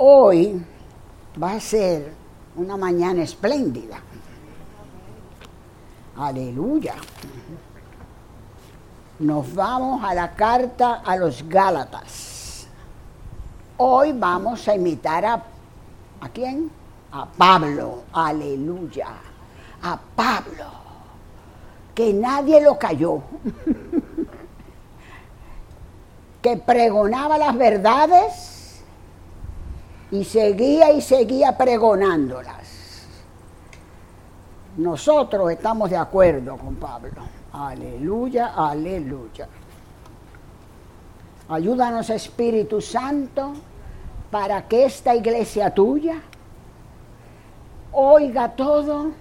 Hoy 0.00 0.64
va 1.42 1.54
a 1.54 1.60
ser 1.60 2.12
una 2.54 2.76
mañana 2.76 3.24
espléndida. 3.24 3.98
Aleluya. 6.16 6.94
Nos 9.18 9.52
vamos 9.52 10.04
a 10.04 10.14
la 10.14 10.36
carta 10.36 11.02
a 11.04 11.16
los 11.16 11.42
Gálatas. 11.48 12.68
Hoy 13.76 14.12
vamos 14.12 14.68
a 14.68 14.76
imitar 14.76 15.24
a, 15.24 15.42
¿a 16.20 16.28
quién? 16.32 16.70
A 17.10 17.26
Pablo. 17.26 18.04
Aleluya. 18.12 19.08
A 19.82 19.98
Pablo. 20.14 20.64
Que 21.92 22.12
nadie 22.12 22.60
lo 22.60 22.78
cayó. 22.78 23.18
que 26.40 26.56
pregonaba 26.56 27.36
las 27.36 27.58
verdades 27.58 28.57
y 30.10 30.24
seguía 30.24 30.92
y 30.92 31.00
seguía 31.00 31.56
pregonándolas. 31.56 33.06
Nosotros 34.76 35.50
estamos 35.50 35.90
de 35.90 35.96
acuerdo 35.96 36.56
con 36.56 36.76
Pablo. 36.76 37.22
Aleluya, 37.52 38.52
aleluya. 38.54 39.48
Ayúdanos 41.48 42.10
Espíritu 42.10 42.80
Santo 42.80 43.54
para 44.30 44.68
que 44.68 44.84
esta 44.84 45.14
iglesia 45.14 45.70
tuya 45.74 46.20
oiga 47.92 48.50
todo 48.54 49.12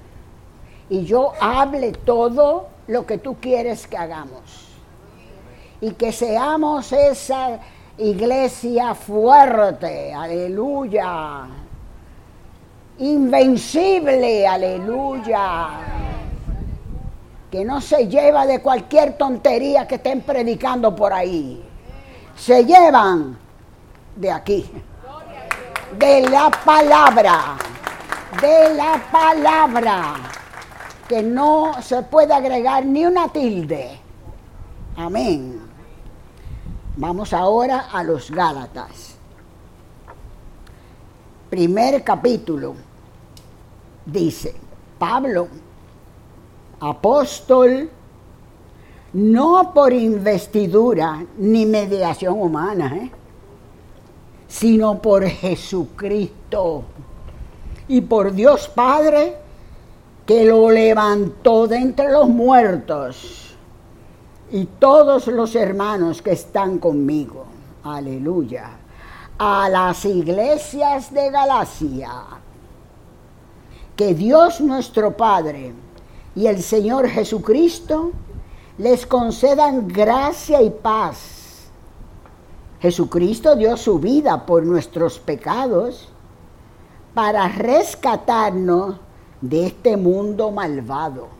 y 0.89 1.05
yo 1.05 1.31
hable 1.39 1.91
todo 1.91 2.67
lo 2.87 3.05
que 3.05 3.17
tú 3.17 3.37
quieres 3.39 3.87
que 3.87 3.97
hagamos. 3.97 4.67
Y 5.81 5.91
que 5.91 6.11
seamos 6.11 6.91
esa 6.91 7.59
iglesia 7.97 8.93
fuerte, 8.93 10.13
aleluya. 10.13 11.47
Invencible, 12.99 14.47
aleluya. 14.47 15.69
Que 17.51 17.63
no 17.63 17.79
se 17.79 18.07
lleva 18.07 18.45
de 18.45 18.61
cualquier 18.61 19.17
tontería 19.17 19.87
que 19.87 19.95
estén 19.95 20.21
predicando 20.21 20.95
por 20.95 21.13
ahí. 21.13 21.63
Se 22.35 22.65
llevan 22.65 23.37
de 24.15 24.31
aquí. 24.31 24.69
De 25.97 26.29
la 26.29 26.51
palabra. 26.51 27.57
De 28.41 28.73
la 28.73 29.01
palabra. 29.11 30.15
Que 31.07 31.23
no 31.23 31.81
se 31.81 32.03
puede 32.03 32.33
agregar 32.33 32.85
ni 32.85 33.05
una 33.05 33.29
tilde. 33.29 33.99
Amén. 34.97 35.56
Vamos 36.99 37.31
ahora 37.31 37.89
a 37.91 38.03
los 38.03 38.31
Gálatas. 38.31 39.15
Primer 41.47 42.03
capítulo. 42.03 42.73
Dice, 44.03 44.55
Pablo, 44.97 45.47
apóstol, 46.79 47.87
no 49.13 49.71
por 49.75 49.93
investidura 49.93 51.23
ni 51.37 51.67
mediación 51.67 52.41
humana, 52.41 52.97
¿eh? 52.97 53.11
sino 54.47 54.99
por 54.99 55.23
Jesucristo 55.23 56.83
y 57.87 58.01
por 58.01 58.33
Dios 58.33 58.69
Padre 58.69 59.35
que 60.25 60.45
lo 60.45 60.71
levantó 60.71 61.67
de 61.67 61.77
entre 61.77 62.11
los 62.11 62.27
muertos 62.27 63.46
y 64.51 64.65
todos 64.65 65.27
los 65.27 65.55
hermanos 65.55 66.21
que 66.21 66.31
están 66.31 66.77
conmigo, 66.79 67.45
aleluya, 67.83 68.69
a 69.37 69.69
las 69.69 70.05
iglesias 70.05 71.13
de 71.13 71.29
Galacia, 71.29 72.11
que 73.95 74.13
Dios 74.13 74.61
nuestro 74.61 75.17
Padre 75.17 75.73
y 76.35 76.47
el 76.47 76.61
Señor 76.61 77.09
Jesucristo 77.09 78.11
les 78.77 79.05
concedan 79.05 79.87
gracia 79.87 80.61
y 80.61 80.69
paz. 80.69 81.69
Jesucristo 82.79 83.55
dio 83.55 83.75
su 83.75 83.99
vida 83.99 84.45
por 84.45 84.63
nuestros 84.63 85.19
pecados 85.19 86.09
para 87.13 87.47
rescatarnos 87.47 88.97
de 89.41 89.67
este 89.67 89.97
mundo 89.97 90.51
malvado 90.51 91.36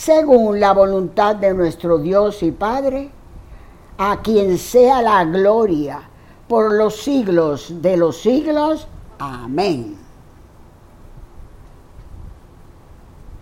según 0.00 0.60
la 0.60 0.72
voluntad 0.72 1.36
de 1.36 1.52
nuestro 1.52 1.98
Dios 1.98 2.42
y 2.42 2.52
Padre, 2.52 3.10
a 3.98 4.22
quien 4.22 4.56
sea 4.56 5.02
la 5.02 5.22
gloria 5.26 6.00
por 6.48 6.72
los 6.72 7.02
siglos 7.02 7.82
de 7.82 7.98
los 7.98 8.16
siglos. 8.16 8.88
Amén. 9.18 9.98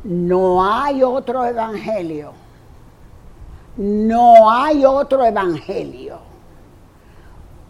No 0.02 0.64
hay 0.64 1.04
otro 1.04 1.44
evangelio. 1.44 2.32
No 3.76 4.50
hay 4.50 4.84
otro 4.84 5.24
evangelio. 5.24 6.18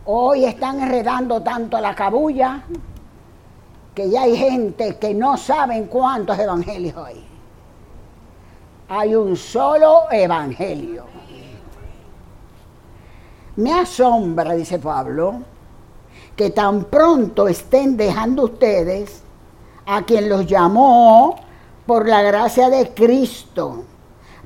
Hoy 0.07 0.47
están 0.47 0.81
enredando 0.81 1.43
tanto 1.43 1.79
la 1.79 1.95
cabulla 1.95 2.63
que 3.95 4.09
ya 4.09 4.23
hay 4.23 4.35
gente 4.35 4.97
que 4.97 5.13
no 5.13 5.37
saben 5.37 5.89
cuántos 5.89 6.39
evangelios 6.39 6.97
hay 6.97 7.28
hay 8.89 9.15
un 9.15 9.37
solo 9.37 10.05
evangelio. 10.11 11.05
Me 13.57 13.73
asombra, 13.73 14.55
dice 14.55 14.79
Pablo, 14.79 15.43
que 16.35 16.51
tan 16.51 16.85
pronto 16.85 17.49
estén 17.49 17.97
dejando 17.97 18.45
ustedes 18.45 19.23
a 19.85 20.03
quien 20.03 20.29
los 20.29 20.47
llamó 20.47 21.37
por 21.87 22.09
la 22.09 22.23
gracia 22.23 22.71
de 22.71 22.91
Cristo 22.95 23.85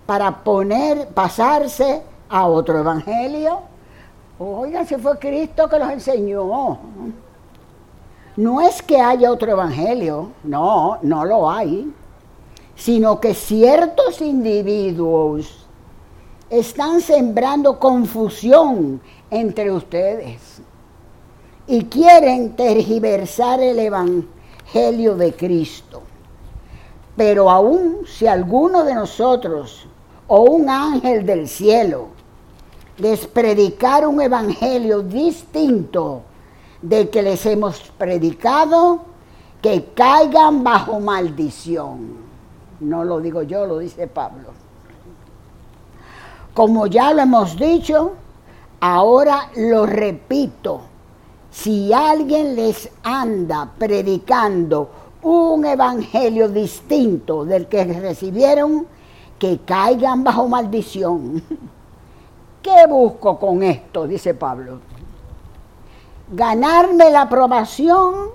para 0.07 0.43
poner, 0.43 1.09
pasarse 1.09 2.03
a 2.29 2.47
otro 2.47 2.79
evangelio. 2.79 3.61
Oigan, 4.39 4.87
si 4.87 4.97
fue 4.97 5.19
Cristo 5.19 5.69
que 5.69 5.79
los 5.79 5.91
enseñó. 5.91 6.79
No 8.37 8.61
es 8.63 8.83
que 8.83 8.99
haya 8.99 9.31
otro 9.31 9.53
evangelio, 9.53 10.31
no, 10.43 10.99
no 11.03 11.25
lo 11.27 11.51
hay 11.51 11.93
sino 12.83 13.21
que 13.21 13.33
ciertos 13.33 14.21
individuos 14.21 15.69
están 16.51 17.01
sembrando 17.01 17.79
confusión 17.79 19.01
entre 19.31 19.71
ustedes 19.71 20.61
y 21.69 21.85
quieren 21.85 22.57
tergiversar 22.57 23.61
el 23.61 23.79
Evangelio 23.79 25.15
de 25.15 25.33
Cristo. 25.33 26.03
Pero 27.17 27.49
aún 27.49 27.99
si 28.05 28.27
alguno 28.27 28.83
de 28.83 28.97
nosotros 28.97 29.87
o 30.27 30.41
un 30.41 30.69
ángel 30.69 31.25
del 31.25 31.47
cielo 31.47 32.09
les 32.99 33.29
predicar 33.29 34.09
un 34.09 34.21
evangelio 34.21 35.03
distinto 35.03 36.23
del 36.81 37.11
que 37.11 37.23
les 37.23 37.47
hemos 37.47 37.79
predicado, 37.97 39.03
que 39.61 39.93
caigan 39.95 40.65
bajo 40.65 40.99
maldición. 40.99 42.22
No 42.83 43.05
lo 43.05 43.21
digo 43.21 43.43
yo, 43.43 43.65
lo 43.65 43.79
dice 43.79 44.09
Pablo. 44.09 44.49
Como 46.53 46.87
ya 46.89 47.13
lo 47.15 47.23
hemos 47.23 47.57
dicho, 47.57 48.13
ahora 48.81 49.51
lo 49.57 49.87
repito. 49.87 50.81
Si 51.51 51.93
alguien 51.93 52.57
les 52.57 52.91
anda 53.05 53.71
predicando 53.79 54.91
un 55.23 55.65
evangelio 55.65 56.49
distinto 56.49 57.45
del 57.45 57.69
que 57.69 57.85
recibieron, 57.85 58.87
que 59.39 59.61
caigan 59.61 60.25
bajo 60.25 60.49
maldición. 60.49 61.43
¿Qué 62.63 62.87
busco 62.89 63.39
con 63.39 63.63
esto? 63.63 64.09
Dice 64.09 64.35
Pablo. 64.35 64.81
¿Ganarme 66.33 67.11
la 67.11 67.23
aprobación 67.23 68.31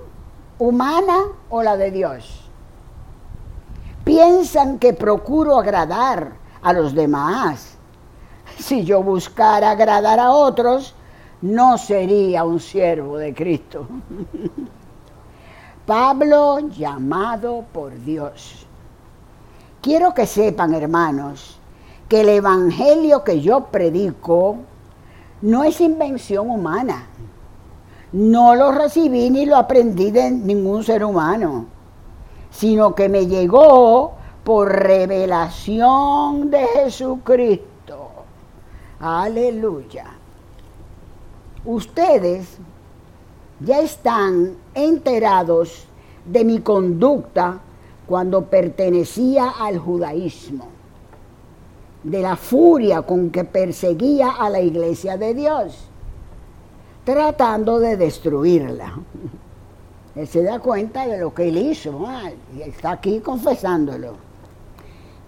humana 0.58 1.18
o 1.50 1.62
la 1.62 1.76
de 1.76 1.90
Dios? 1.90 2.47
Piensan 4.08 4.78
que 4.78 4.94
procuro 4.94 5.58
agradar 5.58 6.32
a 6.62 6.72
los 6.72 6.94
demás. 6.94 7.76
Si 8.58 8.82
yo 8.82 9.02
buscara 9.02 9.72
agradar 9.72 10.18
a 10.18 10.30
otros, 10.30 10.94
no 11.42 11.76
sería 11.76 12.42
un 12.42 12.58
siervo 12.58 13.18
de 13.18 13.34
Cristo. 13.34 13.86
Pablo 15.86 16.58
llamado 16.70 17.66
por 17.70 18.02
Dios. 18.02 18.66
Quiero 19.82 20.14
que 20.14 20.24
sepan, 20.24 20.72
hermanos, 20.72 21.60
que 22.08 22.22
el 22.22 22.30
Evangelio 22.30 23.22
que 23.22 23.42
yo 23.42 23.66
predico 23.66 24.56
no 25.42 25.64
es 25.64 25.82
invención 25.82 26.48
humana. 26.48 27.08
No 28.12 28.54
lo 28.54 28.72
recibí 28.72 29.28
ni 29.28 29.44
lo 29.44 29.56
aprendí 29.56 30.10
de 30.10 30.30
ningún 30.30 30.82
ser 30.82 31.04
humano 31.04 31.77
sino 32.50 32.94
que 32.94 33.08
me 33.08 33.26
llegó 33.26 34.12
por 34.44 34.72
revelación 34.72 36.50
de 36.50 36.66
Jesucristo. 36.66 38.08
Aleluya. 39.00 40.06
Ustedes 41.64 42.58
ya 43.60 43.80
están 43.80 44.56
enterados 44.74 45.84
de 46.24 46.44
mi 46.44 46.60
conducta 46.60 47.60
cuando 48.06 48.46
pertenecía 48.46 49.50
al 49.50 49.78
judaísmo, 49.78 50.66
de 52.02 52.22
la 52.22 52.36
furia 52.36 53.02
con 53.02 53.30
que 53.30 53.44
perseguía 53.44 54.30
a 54.30 54.48
la 54.48 54.60
iglesia 54.60 55.16
de 55.16 55.34
Dios, 55.34 55.88
tratando 57.04 57.78
de 57.78 57.96
destruirla. 57.96 58.94
Él 60.18 60.26
se 60.26 60.42
da 60.42 60.58
cuenta 60.58 61.06
de 61.06 61.18
lo 61.18 61.32
que 61.32 61.48
él 61.48 61.56
hizo 61.58 62.04
y 62.56 62.62
está 62.62 62.90
aquí 62.90 63.20
confesándolo. 63.20 64.14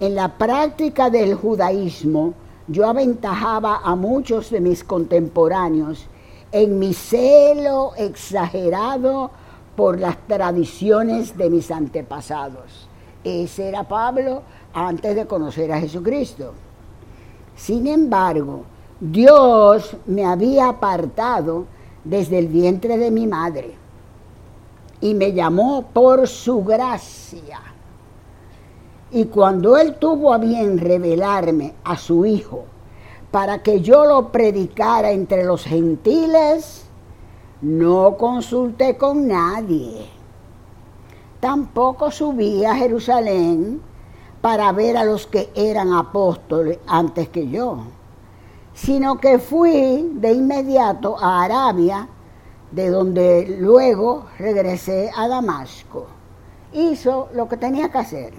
En 0.00 0.16
la 0.16 0.36
práctica 0.36 1.08
del 1.08 1.36
judaísmo, 1.36 2.34
yo 2.66 2.88
aventajaba 2.88 3.82
a 3.84 3.94
muchos 3.94 4.50
de 4.50 4.60
mis 4.60 4.82
contemporáneos 4.82 6.08
en 6.50 6.80
mi 6.80 6.92
celo 6.92 7.92
exagerado 7.96 9.30
por 9.76 10.00
las 10.00 10.18
tradiciones 10.26 11.38
de 11.38 11.50
mis 11.50 11.70
antepasados. 11.70 12.88
Ese 13.22 13.68
era 13.68 13.84
Pablo 13.84 14.42
antes 14.74 15.14
de 15.14 15.26
conocer 15.26 15.70
a 15.70 15.78
Jesucristo. 15.78 16.52
Sin 17.54 17.86
embargo, 17.86 18.64
Dios 18.98 19.96
me 20.06 20.24
había 20.24 20.68
apartado 20.68 21.66
desde 22.02 22.40
el 22.40 22.48
vientre 22.48 22.98
de 22.98 23.12
mi 23.12 23.28
madre 23.28 23.78
y 25.00 25.14
me 25.14 25.32
llamó 25.32 25.82
por 25.92 26.28
su 26.28 26.64
gracia. 26.64 27.60
Y 29.10 29.24
cuando 29.26 29.76
Él 29.76 29.96
tuvo 29.96 30.32
a 30.32 30.38
bien 30.38 30.78
revelarme 30.78 31.74
a 31.84 31.96
su 31.96 32.26
Hijo 32.26 32.64
para 33.30 33.62
que 33.62 33.80
yo 33.80 34.04
lo 34.04 34.30
predicara 34.30 35.10
entre 35.10 35.44
los 35.44 35.64
gentiles, 35.64 36.84
no 37.62 38.16
consulté 38.16 38.96
con 38.96 39.28
nadie. 39.28 40.06
Tampoco 41.40 42.10
subí 42.10 42.64
a 42.64 42.74
Jerusalén 42.74 43.80
para 44.40 44.72
ver 44.72 44.96
a 44.96 45.04
los 45.04 45.26
que 45.26 45.50
eran 45.54 45.92
apóstoles 45.92 46.78
antes 46.86 47.28
que 47.28 47.48
yo, 47.48 47.78
sino 48.72 49.18
que 49.18 49.38
fui 49.38 50.10
de 50.14 50.32
inmediato 50.32 51.16
a 51.18 51.44
Arabia, 51.44 52.08
de 52.72 52.90
donde 52.90 53.56
luego 53.58 54.26
regresé 54.38 55.10
a 55.16 55.28
Damasco. 55.28 56.06
Hizo 56.72 57.28
lo 57.34 57.48
que 57.48 57.56
tenía 57.56 57.90
que 57.90 57.98
hacer. 57.98 58.32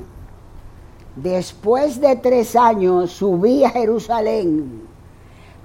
Después 1.15 1.99
de 1.99 2.15
tres 2.15 2.55
años 2.55 3.11
subí 3.11 3.63
a 3.63 3.69
Jerusalén 3.69 4.87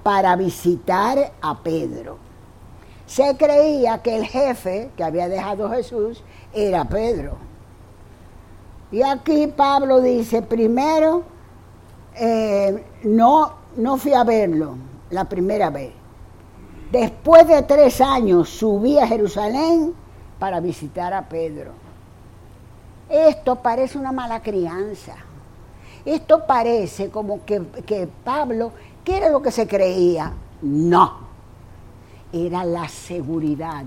para 0.03 0.35
visitar 0.35 1.31
a 1.41 1.63
Pedro 1.63 2.27
se 3.07 3.37
creía 3.37 4.01
que 4.03 4.17
el 4.17 4.25
jefe 4.25 4.91
que 4.95 5.03
había 5.03 5.29
dejado 5.29 5.71
Jesús 5.71 6.21
era 6.53 6.85
Pedro. 6.85 7.37
Y 8.91 9.01
aquí 9.01 9.47
Pablo 9.47 10.01
dice, 10.01 10.41
primero, 10.41 11.23
eh, 12.15 12.83
no, 13.03 13.53
no 13.77 13.97
fui 13.97 14.13
a 14.13 14.23
verlo 14.23 14.75
la 15.09 15.23
primera 15.23 15.69
vez. 15.69 15.93
Después 16.91 17.47
de 17.47 17.61
tres 17.63 17.99
años 18.01 18.49
subí 18.49 18.97
a 18.97 19.07
Jerusalén 19.07 19.93
para 20.39 20.59
visitar 20.59 21.13
a 21.13 21.27
Pedro. 21.27 21.71
Esto 23.09 23.57
parece 23.57 23.97
una 23.97 24.11
mala 24.11 24.41
crianza. 24.41 25.15
Esto 26.05 26.45
parece 26.45 27.09
como 27.09 27.43
que, 27.45 27.61
que 27.85 28.07
Pablo, 28.23 28.71
¿qué 29.03 29.17
era 29.17 29.29
lo 29.29 29.41
que 29.41 29.51
se 29.51 29.67
creía? 29.67 30.33
No 30.61 31.27
era 32.31 32.65
la 32.65 32.87
seguridad 32.87 33.85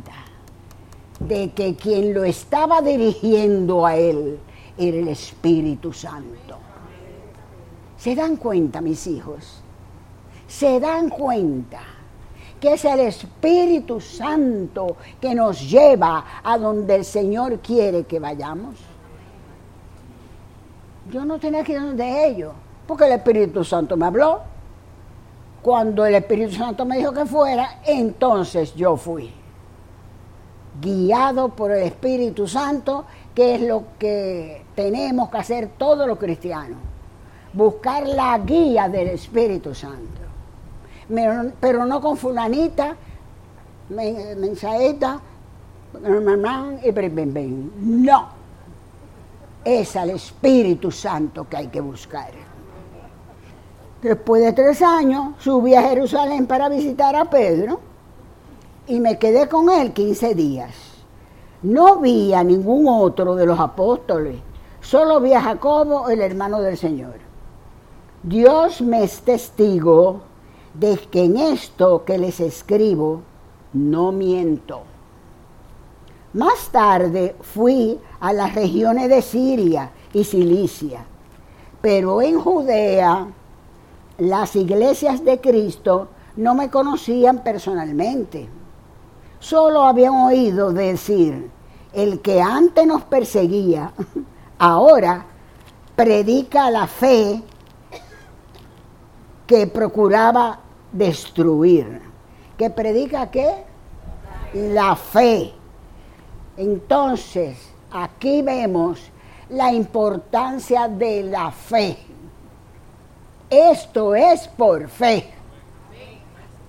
de 1.19 1.51
que 1.51 1.77
quien 1.77 2.15
lo 2.15 2.25
estaba 2.25 2.81
dirigiendo 2.81 3.85
a 3.85 3.97
él 3.97 4.39
era 4.79 4.97
el 4.97 5.09
Espíritu 5.09 5.93
Santo. 5.93 6.57
¿Se 7.99 8.15
dan 8.15 8.37
cuenta, 8.37 8.81
mis 8.81 9.07
hijos? 9.07 9.61
¿Se 10.49 10.81
dan 10.81 11.11
cuenta 11.11 11.81
que 12.61 12.75
es 12.75 12.85
el 12.85 13.01
Espíritu 13.01 14.01
Santo 14.01 14.97
que 15.21 15.35
nos 15.35 15.69
lleva 15.69 16.25
a 16.45 16.59
donde 16.59 16.97
el 16.97 17.05
Señor 17.05 17.59
quiere 17.61 18.05
que 18.05 18.21
vayamos? 18.21 18.77
Yo 21.11 21.25
no 21.25 21.39
tenía 21.39 21.65
que 21.65 21.73
ir 21.73 21.81
donde 21.81 22.27
ellos, 22.27 22.53
porque 22.87 23.07
el 23.07 23.13
Espíritu 23.13 23.65
Santo 23.65 23.97
me 23.97 24.07
habló. 24.07 24.43
Cuando 25.63 26.07
el 26.07 26.15
Espíritu 26.15 26.55
Santo 26.55 26.85
me 26.85 26.99
dijo 26.99 27.13
que 27.13 27.27
fuera, 27.27 27.81
entonces 27.85 28.75
yo 28.75 28.97
fui. 28.97 29.33
Guiado 30.81 31.49
por 31.49 31.73
el 31.73 31.83
Espíritu 31.83 32.47
Santo, 32.47 33.05
que 33.35 33.57
es 33.57 33.63
lo 33.63 33.85
que 33.99 34.65
tenemos 34.75 35.29
que 35.31 35.39
hacer 35.39 35.71
todos 35.77 36.07
los 36.07 36.19
cristianos. 36.19 36.79
Buscar 37.53 38.07
la 38.07 38.39
guía 38.39 38.89
del 38.89 39.09
Espíritu 39.09 39.75
Santo. 39.75 40.20
Pero, 41.61 41.87
no 41.87 42.01
con 42.01 42.17
fulanita, 42.17 42.97
mensaeta, 43.89 45.21
y 46.85 46.93
No. 47.81 48.41
Es 49.65 49.97
al 49.97 50.11
Espíritu 50.11 50.91
Santo 50.91 51.49
que 51.49 51.57
hay 51.57 51.67
que 51.67 51.81
buscar. 51.81 52.31
Después 54.01 54.43
de 54.43 54.53
tres 54.53 54.81
años 54.81 55.35
subí 55.39 55.75
a 55.75 55.83
Jerusalén 55.83 56.47
para 56.47 56.71
visitar 56.71 57.15
a 57.17 57.27
Pedro 57.27 57.81
y 58.87 58.99
me 59.01 59.19
quedé 59.19 59.49
con 59.49 59.69
él 59.69 59.93
15 59.93 60.35
días. 60.35 60.75
No 61.63 61.99
vi 61.99 62.33
a 62.33 62.43
ningún 62.43 62.89
otro 62.89 63.35
de 63.35 63.45
los 63.45 63.61
apóstoles, 63.61 64.37
solo 64.81 65.21
vi 65.21 65.35
a 65.35 65.43
Jacobo, 65.43 66.09
el 66.09 66.23
hermano 66.23 66.63
del 66.63 66.79
Señor. 66.79 67.17
Dios 68.23 68.81
me 68.81 69.03
es 69.03 69.21
testigo 69.21 70.23
de 70.75 70.97
que 71.11 71.25
en 71.25 71.37
esto 71.37 72.05
que 72.05 72.19
les 72.19 72.41
escribo 72.41 73.23
no 73.73 74.13
miento. 74.13 74.83
Más 76.33 76.69
tarde 76.71 77.35
fui 77.41 77.99
a 78.21 78.33
las 78.33 78.55
regiones 78.55 79.09
de 79.09 79.23
Siria 79.23 79.91
y 80.13 80.25
Cilicia, 80.25 81.05
pero 81.81 82.23
en 82.23 82.41
Judea 82.41 83.27
las 84.19 84.55
iglesias 84.55 85.25
de 85.25 85.41
Cristo 85.41 86.09
no 86.37 86.55
me 86.55 86.71
conocían 86.71 87.43
personalmente. 87.43 88.49
Solo 89.41 89.83
habían 89.83 90.15
oído 90.15 90.73
decir, 90.73 91.51
el 91.93 92.21
que 92.21 92.41
antes 92.41 92.87
nos 92.87 93.03
perseguía, 93.03 93.93
ahora 94.59 95.27
predica 95.97 96.71
la 96.71 96.87
fe 96.87 97.43
que 99.47 99.67
procuraba 99.67 100.61
destruir. 100.93 102.03
¿Que 102.57 102.71
predica 102.71 103.31
qué? 103.31 103.65
La 104.55 104.97
fe. 104.97 105.53
Entonces, 106.57 107.57
aquí 107.91 108.43
vemos 108.43 109.11
la 109.49 109.73
importancia 109.73 110.89
de 110.89 111.23
la 111.25 111.51
fe. 111.51 111.97
Esto 113.49 114.15
es 114.15 114.47
por 114.47 114.89
fe. 114.89 115.31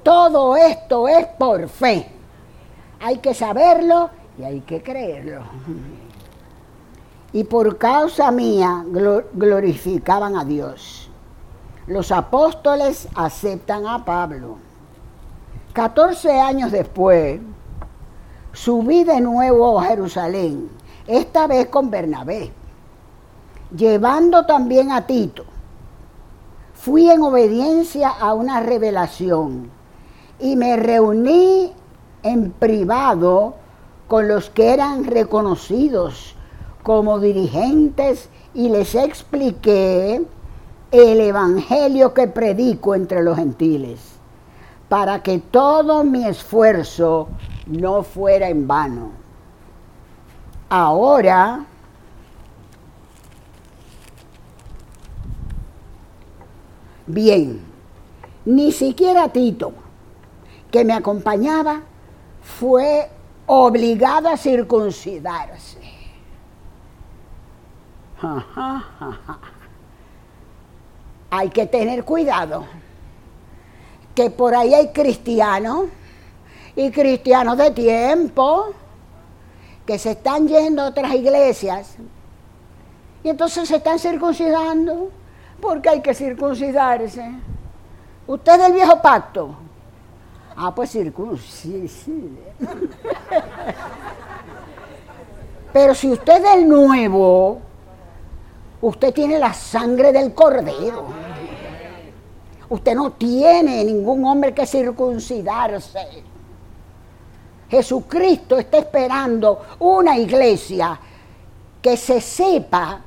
Todo 0.03 0.55
esto 0.55 1.07
es 1.07 1.27
por 1.27 1.69
fe. 1.69 2.07
Hay 2.99 3.17
que 3.17 3.33
saberlo 3.33 4.09
y 4.37 4.43
hay 4.43 4.61
que 4.61 4.81
creerlo. 4.81 5.41
Y 7.33 7.43
por 7.43 7.77
causa 7.77 8.31
mía 8.31 8.83
glorificaban 9.33 10.35
a 10.35 10.43
Dios. 10.43 11.00
Los 11.87 12.11
apóstoles 12.11 13.07
aceptan 13.15 13.87
a 13.87 14.05
Pablo. 14.05 14.57
14 15.73 16.39
años 16.39 16.71
después, 16.71 17.39
subí 18.53 19.03
de 19.03 19.21
nuevo 19.21 19.79
a 19.79 19.85
Jerusalén, 19.85 20.69
esta 21.07 21.47
vez 21.47 21.67
con 21.67 21.89
Bernabé, 21.89 22.51
llevando 23.75 24.45
también 24.45 24.91
a 24.91 25.07
Tito 25.07 25.45
fui 26.81 27.11
en 27.11 27.21
obediencia 27.21 28.09
a 28.09 28.33
una 28.33 28.59
revelación 28.59 29.69
y 30.39 30.55
me 30.55 30.77
reuní 30.77 31.71
en 32.23 32.49
privado 32.49 33.53
con 34.07 34.27
los 34.27 34.49
que 34.49 34.73
eran 34.73 35.03
reconocidos 35.03 36.33
como 36.81 37.19
dirigentes 37.19 38.29
y 38.55 38.69
les 38.69 38.95
expliqué 38.95 40.25
el 40.91 41.21
evangelio 41.21 42.13
que 42.13 42.27
predico 42.27 42.95
entre 42.95 43.23
los 43.23 43.37
gentiles, 43.37 43.99
para 44.89 45.23
que 45.23 45.39
todo 45.39 46.03
mi 46.03 46.25
esfuerzo 46.25 47.29
no 47.67 48.03
fuera 48.03 48.49
en 48.49 48.67
vano. 48.67 49.11
Ahora 50.69 51.65
bien. 57.11 57.61
Ni 58.45 58.71
siquiera 58.71 59.29
Tito, 59.29 59.73
que 60.71 60.83
me 60.83 60.93
acompañaba, 60.93 61.81
fue 62.41 63.09
obligado 63.45 64.29
a 64.29 64.37
circuncidarse. 64.37 65.79
Hay 71.31 71.49
que 71.49 71.65
tener 71.65 72.03
cuidado, 72.03 72.65
que 74.13 74.29
por 74.29 74.53
ahí 74.53 74.73
hay 74.75 74.89
cristianos 74.89 75.85
y 76.75 76.91
cristianos 76.91 77.57
de 77.57 77.71
tiempo 77.71 78.73
que 79.85 79.97
se 79.97 80.11
están 80.11 80.47
yendo 80.47 80.83
a 80.83 80.89
otras 80.89 81.13
iglesias 81.15 81.95
y 83.23 83.29
entonces 83.29 83.67
se 83.67 83.77
están 83.77 83.97
circuncidando 83.97 85.09
porque 85.59 85.89
hay 85.89 86.01
que 86.01 86.13
circuncidarse. 86.13 87.31
Usted 88.27 88.53
es 88.53 88.59
del 88.59 88.73
viejo 88.73 89.01
pacto. 89.01 89.55
Ah, 90.55 90.73
pues 90.73 90.91
circuncide. 90.91 91.89
Pero 95.73 95.95
si 95.95 96.11
usted 96.11 96.37
es 96.37 96.43
del 96.43 96.67
nuevo, 96.67 97.61
usted 98.81 99.13
tiene 99.13 99.39
la 99.39 99.53
sangre 99.53 100.11
del 100.11 100.33
cordero. 100.33 101.05
Usted 102.69 102.95
no 102.95 103.11
tiene 103.13 103.83
ningún 103.83 104.25
hombre 104.25 104.53
que 104.53 104.65
circuncidarse. 104.65 106.23
Jesucristo 107.69 108.57
está 108.57 108.79
esperando 108.79 109.61
una 109.79 110.17
iglesia 110.17 110.99
que 111.81 111.97
se 111.97 112.21
sepa 112.21 113.01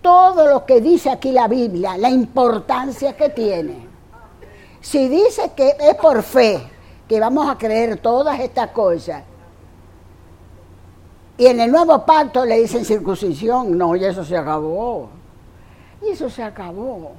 todo 0.00 0.46
lo 0.48 0.64
que 0.64 0.80
dice 0.80 1.10
aquí 1.10 1.32
la 1.32 1.48
Biblia, 1.48 1.96
la 1.96 2.10
importancia 2.10 3.16
que 3.16 3.30
tiene. 3.30 3.86
Si 4.80 5.08
dice 5.08 5.52
que 5.56 5.76
es 5.80 5.94
por 5.96 6.22
fe 6.22 6.60
que 7.08 7.18
vamos 7.18 7.48
a 7.48 7.58
creer 7.58 7.98
todas 7.98 8.38
estas 8.40 8.70
cosas, 8.70 9.22
y 11.38 11.46
en 11.46 11.60
el 11.60 11.70
nuevo 11.70 12.04
pacto 12.04 12.44
le 12.44 12.58
dicen 12.60 12.84
circuncisión, 12.84 13.78
no, 13.78 13.94
y 13.94 14.04
eso 14.04 14.24
se 14.24 14.36
acabó. 14.36 15.08
Y 16.02 16.10
eso 16.10 16.28
se 16.28 16.42
acabó. 16.42 17.12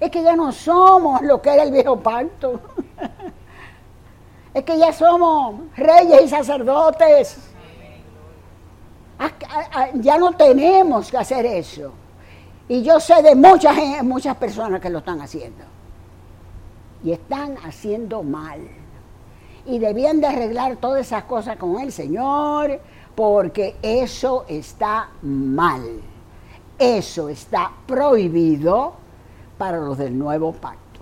Es 0.00 0.10
que 0.10 0.22
ya 0.24 0.34
no 0.34 0.50
somos 0.50 1.22
lo 1.22 1.40
que 1.40 1.54
era 1.54 1.62
el 1.62 1.70
viejo 1.70 1.98
pacto. 2.00 2.60
Es 4.54 4.64
que 4.64 4.76
ya 4.76 4.92
somos 4.92 5.54
reyes 5.76 6.22
y 6.24 6.28
sacerdotes. 6.28 7.38
Ya 9.94 10.18
no 10.18 10.32
tenemos 10.32 11.10
que 11.10 11.18
hacer 11.18 11.46
eso. 11.46 11.92
Y 12.66 12.82
yo 12.82 12.98
sé 12.98 13.22
de 13.22 13.36
muchas, 13.36 13.76
muchas 14.02 14.36
personas 14.36 14.80
que 14.80 14.90
lo 14.90 14.98
están 14.98 15.20
haciendo. 15.20 15.64
Y 17.04 17.12
están 17.12 17.56
haciendo 17.64 18.22
mal. 18.22 18.60
Y 19.64 19.78
debían 19.78 20.20
de 20.20 20.26
arreglar 20.26 20.76
todas 20.76 21.06
esas 21.06 21.24
cosas 21.24 21.56
con 21.56 21.78
el 21.78 21.92
Señor, 21.92 22.80
porque 23.18 23.74
eso 23.82 24.44
está 24.46 25.08
mal. 25.22 25.82
Eso 26.78 27.28
está 27.28 27.72
prohibido 27.84 28.92
para 29.58 29.78
los 29.78 29.98
del 29.98 30.16
nuevo 30.16 30.52
pacto. 30.52 31.00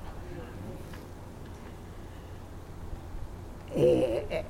Eh, 3.75 4.45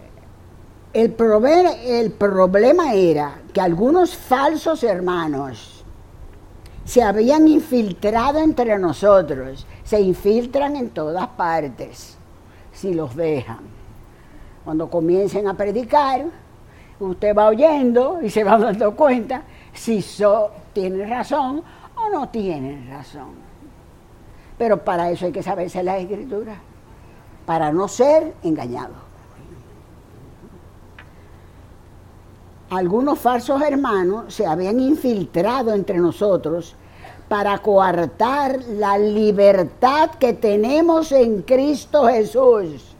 el, 0.92 1.12
problema, 1.14 1.72
el 1.72 2.12
problema 2.12 2.94
era 2.94 3.40
que 3.52 3.60
algunos 3.60 4.14
falsos 4.14 4.84
hermanos 4.84 5.84
se 6.84 7.02
habían 7.02 7.48
infiltrado 7.48 8.38
entre 8.38 8.78
nosotros, 8.78 9.66
se 9.82 10.00
infiltran 10.00 10.76
en 10.76 10.90
todas 10.90 11.26
partes, 11.30 12.16
si 12.72 12.94
los 12.94 13.16
dejan. 13.16 13.58
Cuando 14.64 14.88
comiencen 14.88 15.48
a 15.48 15.54
predicar, 15.54 16.26
usted 17.00 17.36
va 17.36 17.48
oyendo 17.48 18.20
y 18.22 18.30
se 18.30 18.44
va 18.44 18.58
dando 18.58 18.94
cuenta 18.94 19.42
si 19.72 20.02
so, 20.02 20.50
tienen 20.72 21.08
razón 21.08 21.62
o 21.96 22.10
no 22.10 22.28
tienen 22.28 22.88
razón. 22.88 23.46
Pero 24.58 24.82
para 24.82 25.10
eso 25.10 25.26
hay 25.26 25.32
que 25.32 25.42
saberse 25.42 25.82
la 25.82 25.98
escritura, 25.98 26.56
para 27.44 27.70
no 27.70 27.88
ser 27.88 28.34
engañado. 28.42 29.06
algunos 32.70 33.18
falsos 33.18 33.62
hermanos 33.62 34.34
se 34.34 34.46
habían 34.46 34.80
infiltrado 34.80 35.72
entre 35.72 35.98
nosotros 35.98 36.74
para 37.28 37.58
coartar 37.58 38.60
la 38.64 38.98
libertad 38.98 40.10
que 40.10 40.32
tenemos 40.32 41.12
en 41.12 41.42
Cristo 41.42 42.06
Jesús. 42.06 42.95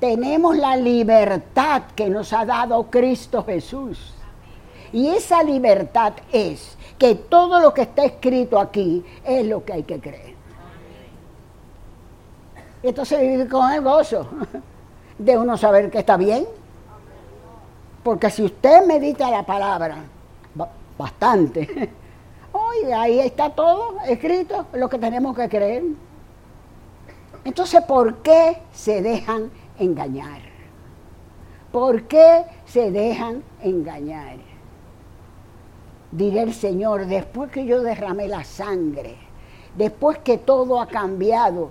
Tenemos 0.00 0.56
la 0.56 0.76
libertad 0.76 1.82
que 1.94 2.08
nos 2.08 2.32
ha 2.32 2.44
dado 2.44 2.84
Cristo 2.90 3.44
Jesús. 3.44 4.14
Y 4.92 5.08
esa 5.08 5.42
libertad 5.42 6.12
es 6.32 6.76
que 6.98 7.14
todo 7.14 7.60
lo 7.60 7.74
que 7.74 7.82
está 7.82 8.04
escrito 8.04 8.58
aquí 8.58 9.04
es 9.24 9.46
lo 9.46 9.64
que 9.64 9.72
hay 9.72 9.82
que 9.82 10.00
creer. 10.00 10.34
Entonces 12.82 13.20
vivir 13.20 13.48
con 13.48 13.70
el 13.72 13.80
gozo 13.80 14.28
de 15.18 15.38
uno 15.38 15.56
saber 15.56 15.90
que 15.90 15.98
está 15.98 16.16
bien 16.16 16.46
porque 18.06 18.30
si 18.30 18.44
usted 18.44 18.86
medita 18.86 19.28
la 19.28 19.44
palabra, 19.44 19.96
bastante, 20.96 21.90
oye, 22.52 22.94
ahí 22.94 23.18
está 23.18 23.50
todo 23.50 23.96
escrito, 24.06 24.66
lo 24.74 24.88
que 24.88 24.96
tenemos 24.96 25.34
que 25.34 25.48
creer. 25.48 25.82
Entonces, 27.44 27.82
¿por 27.82 28.18
qué 28.18 28.62
se 28.72 29.02
dejan 29.02 29.50
engañar? 29.78 30.40
¿Por 31.72 32.04
qué 32.04 32.44
se 32.64 32.90
dejan 32.90 33.42
engañar? 33.60 34.36
Diré 36.12 36.42
el 36.42 36.54
Señor, 36.54 37.06
después 37.06 37.50
que 37.50 37.66
yo 37.66 37.82
derramé 37.82 38.28
la 38.28 38.44
sangre, 38.44 39.16
después 39.76 40.18
que 40.18 40.38
todo 40.38 40.80
ha 40.80 40.86
cambiado, 40.86 41.70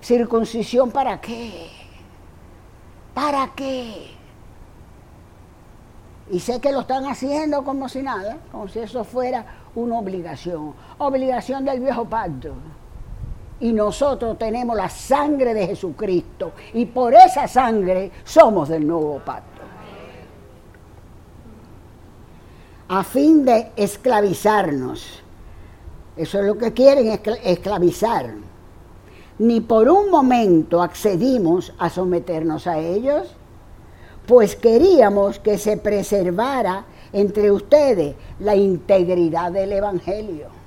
circuncisión 0.00 0.90
para 0.90 1.20
qué? 1.20 1.68
¿Para 3.14 3.50
qué? 3.56 4.10
Y 6.30 6.38
sé 6.38 6.60
que 6.60 6.70
lo 6.70 6.80
están 6.80 7.06
haciendo 7.06 7.64
como 7.64 7.88
si 7.88 8.02
nada, 8.02 8.38
como 8.52 8.68
si 8.68 8.78
eso 8.78 9.02
fuera 9.02 9.44
una 9.74 9.98
obligación, 9.98 10.74
obligación 10.98 11.64
del 11.64 11.80
viejo 11.80 12.04
pacto. 12.04 12.54
Y 13.60 13.72
nosotros 13.72 14.38
tenemos 14.38 14.76
la 14.76 14.88
sangre 14.88 15.52
de 15.52 15.66
Jesucristo 15.66 16.52
y 16.74 16.86
por 16.86 17.14
esa 17.14 17.46
sangre 17.46 18.10
somos 18.24 18.68
del 18.68 18.86
nuevo 18.86 19.20
pacto. 19.24 19.62
A 22.88 23.04
fin 23.04 23.44
de 23.44 23.72
esclavizarnos. 23.76 25.22
Eso 26.16 26.38
es 26.40 26.46
lo 26.46 26.58
que 26.58 26.72
quieren, 26.72 27.20
esclavizar. 27.44 28.34
Ni 29.38 29.60
por 29.60 29.88
un 29.88 30.10
momento 30.10 30.82
accedimos 30.82 31.72
a 31.78 31.88
someternos 31.88 32.66
a 32.66 32.78
ellos 32.78 33.36
pues 34.30 34.54
queríamos 34.54 35.40
que 35.40 35.58
se 35.58 35.76
preservara 35.76 36.84
entre 37.12 37.50
ustedes 37.50 38.14
la 38.38 38.54
integridad 38.54 39.50
del 39.50 39.72
Evangelio. 39.72 40.59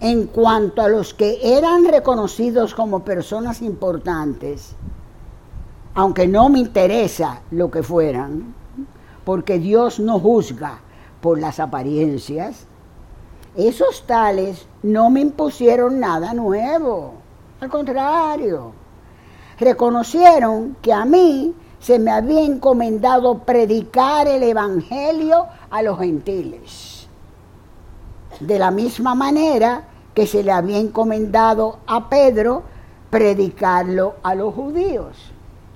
En 0.00 0.28
cuanto 0.28 0.80
a 0.80 0.88
los 0.88 1.12
que 1.12 1.58
eran 1.58 1.84
reconocidos 1.84 2.74
como 2.74 3.00
personas 3.00 3.60
importantes, 3.60 4.74
aunque 5.94 6.26
no 6.26 6.48
me 6.48 6.58
interesa 6.58 7.42
lo 7.50 7.70
que 7.70 7.82
fueran, 7.82 8.54
porque 9.24 9.58
Dios 9.58 10.00
no 10.00 10.18
juzga 10.18 10.80
por 11.20 11.38
las 11.38 11.60
apariencias, 11.60 12.64
esos 13.54 14.06
tales 14.06 14.66
no 14.82 15.10
me 15.10 15.20
impusieron 15.20 16.00
nada 16.00 16.32
nuevo, 16.32 17.14
al 17.60 17.68
contrario, 17.68 18.72
reconocieron 19.58 20.76
que 20.80 20.94
a 20.94 21.04
mí 21.04 21.54
se 21.78 21.98
me 21.98 22.10
había 22.10 22.40
encomendado 22.40 23.40
predicar 23.40 24.26
el 24.28 24.44
Evangelio 24.44 25.46
a 25.68 25.82
los 25.82 25.98
gentiles. 25.98 27.06
De 28.40 28.58
la 28.58 28.70
misma 28.70 29.14
manera 29.14 29.89
que 30.20 30.26
se 30.26 30.42
le 30.42 30.52
había 30.52 30.76
encomendado 30.76 31.78
a 31.86 32.10
Pedro 32.10 32.62
predicarlo 33.08 34.16
a 34.22 34.34
los 34.34 34.52
judíos. 34.52 35.16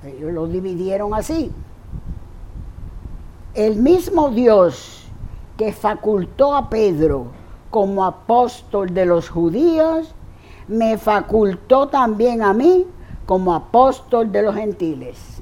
Ellos 0.05 0.35
lo 0.35 0.47
dividieron 0.47 1.15
así. 1.15 1.51
El 3.55 3.77
mismo 3.77 4.29
Dios 4.29 5.09
que 5.57 5.73
facultó 5.73 6.55
a 6.55 6.69
Pedro 6.69 7.29
como 7.71 8.05
apóstol 8.05 8.93
de 8.93 9.07
los 9.07 9.31
judíos, 9.31 10.15
me 10.69 10.99
facultó 10.99 11.89
también 11.89 12.43
a 12.43 12.53
mí 12.53 12.87
como 13.25 13.55
apóstol 13.55 14.31
de 14.31 14.43
los 14.43 14.55
gentiles. 14.55 15.41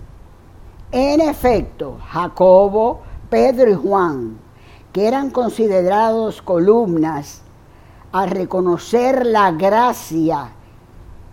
En 0.92 1.20
efecto, 1.20 1.98
Jacobo, 2.06 3.00
Pedro 3.28 3.68
y 3.68 3.74
Juan, 3.74 4.38
que 4.92 5.08
eran 5.08 5.30
considerados 5.30 6.40
columnas, 6.40 7.42
al 8.12 8.30
reconocer 8.30 9.24
la 9.26 9.52
gracia 9.52 10.50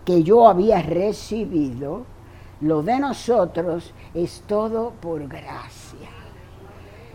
que 0.04 0.22
yo 0.22 0.48
había 0.48 0.80
recibido, 0.82 2.04
lo 2.62 2.82
de 2.82 2.98
nosotros 2.98 3.92
es 4.14 4.42
todo 4.46 4.92
por 5.00 5.28
gracia. 5.28 6.08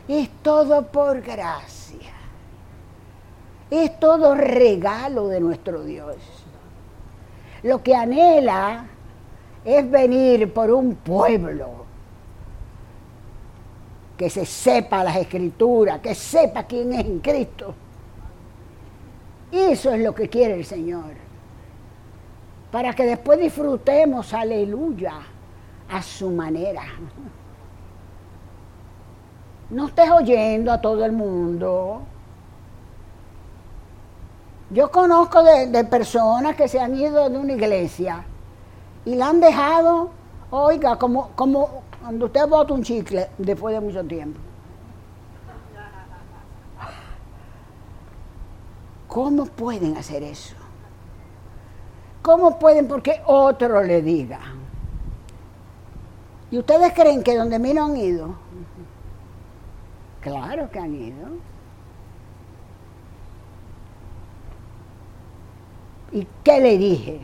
Es 0.07 0.29
todo 0.43 0.84
por 0.88 1.22
gracia. 1.22 2.12
Es 3.72 4.00
todo 4.00 4.36
regalo 4.36 5.27
de 5.27 5.39
nuestro 5.39 5.84
Dios. 5.84 6.15
Lo 7.63 7.81
que 7.81 7.95
anhela 7.95 8.86
es 9.63 9.89
venir 9.89 10.53
por 10.53 10.69
un 10.69 10.95
pueblo 10.95 11.86
que 14.15 14.29
se 14.29 14.45
sepa 14.45 15.03
las 15.03 15.17
escrituras, 15.17 16.00
que 16.00 16.13
sepa 16.13 16.63
quién 16.63 16.93
es 16.93 17.05
en 17.05 17.19
Cristo. 17.19 17.74
Eso 19.55 19.93
es 19.93 20.01
lo 20.01 20.13
que 20.13 20.27
quiere 20.27 20.55
el 20.55 20.65
Señor. 20.65 21.13
Para 22.74 22.93
que 22.93 23.05
después 23.05 23.39
disfrutemos, 23.39 24.33
aleluya, 24.33 25.13
a 25.89 26.01
su 26.01 26.29
manera. 26.29 26.83
No 29.69 29.88
estés 29.88 30.12
oyendo 30.12 30.74
a 30.74 30.81
todo 30.81 31.05
el 31.05 31.13
mundo. 31.13 32.01
Yo 34.71 34.91
conozco 34.91 35.41
de, 35.41 35.85
personas 35.85 36.57
que 36.57 36.67
se 36.67 36.81
han 36.81 36.93
ido 36.93 37.29
de 37.29 37.38
una 37.38 37.53
iglesia 37.53 38.25
y 39.05 39.15
la 39.15 39.29
han 39.29 39.39
dejado, 39.39 40.09
oiga, 40.51 40.97
como, 40.97 41.29
como 41.29 41.83
cuando 42.01 42.25
usted 42.25 42.45
bota 42.45 42.74
un 42.74 42.83
chicle 42.83 43.29
después 43.38 43.74
de 43.74 43.79
mucho 43.79 44.03
tiempo. 44.03 44.44
¿Cómo 49.15 49.45
pueden 49.45 49.95
hacer 49.95 50.24
eso? 50.24 50.57
¿Cómo 52.22 52.60
pueden? 52.60 52.86
Porque 52.86 53.22
otro 53.25 53.81
le 53.81 54.01
diga. 54.01 54.41
¿Y 56.51 56.57
ustedes 56.57 56.91
creen 56.91 57.24
que 57.24 57.38
donde 57.38 57.57
mí 57.57 57.74
no 57.74 57.86
han 57.86 57.95
ido? 57.95 58.36
Claro 60.19 60.69
que 60.69 60.79
han 60.79 60.93
ido. 60.93 61.29
¿Y 66.12 66.27
qué 66.43 66.60
le 66.60 66.77
dije? 66.77 67.22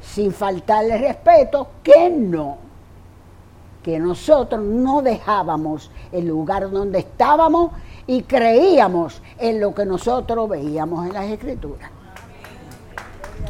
Sin 0.00 0.32
faltarle 0.32 0.96
respeto, 0.96 1.68
que 1.82 2.08
no. 2.08 2.56
Que 3.84 4.00
nosotros 4.00 4.62
no 4.62 5.02
dejábamos 5.02 5.90
el 6.10 6.26
lugar 6.26 6.70
donde 6.70 7.00
estábamos 7.00 7.70
y 8.06 8.22
creíamos 8.22 9.20
en 9.38 9.60
lo 9.60 9.74
que 9.74 9.84
nosotros 9.84 10.48
veíamos 10.48 11.06
en 11.06 11.12
las 11.12 11.26
escrituras. 11.26 11.90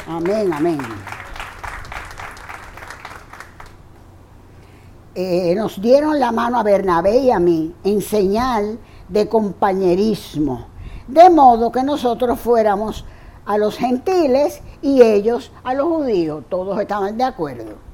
Amén, 0.07 0.53
amén. 0.53 0.79
Eh, 5.15 5.55
nos 5.55 5.81
dieron 5.81 6.19
la 6.19 6.33
mano 6.33 6.59
a 6.59 6.65
Bernabé 6.65 7.19
y 7.19 7.31
a 7.31 7.39
mí 7.39 7.73
en 7.85 8.03
señal 8.03 8.81
de 9.09 9.29
compañerismo, 9.29 10.67
de 11.07 11.31
modo 11.31 11.71
que 11.71 11.85
nosotros 11.85 12.41
fuéramos 12.41 13.05
a 13.47 13.57
los 13.57 13.77
gentiles 13.77 14.61
y 14.83 15.03
ellos 15.03 15.53
a 15.63 15.75
los 15.75 15.87
judíos, 15.87 16.43
todos 16.49 16.81
estaban 16.81 17.17
de 17.17 17.25
acuerdo. 17.25 17.94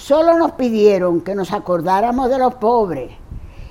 Solo 0.00 0.38
nos 0.38 0.52
pidieron 0.52 1.20
que 1.20 1.34
nos 1.34 1.52
acordáramos 1.52 2.30
de 2.30 2.38
los 2.38 2.54
pobres 2.54 3.12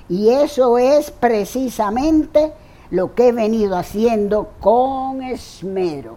y 0.08 0.28
eso 0.30 0.78
es 0.78 1.10
precisamente 1.10 2.52
lo 2.90 3.14
que 3.14 3.28
he 3.28 3.32
venido 3.32 3.76
haciendo 3.76 4.50
con 4.60 5.22
esmero. 5.22 6.16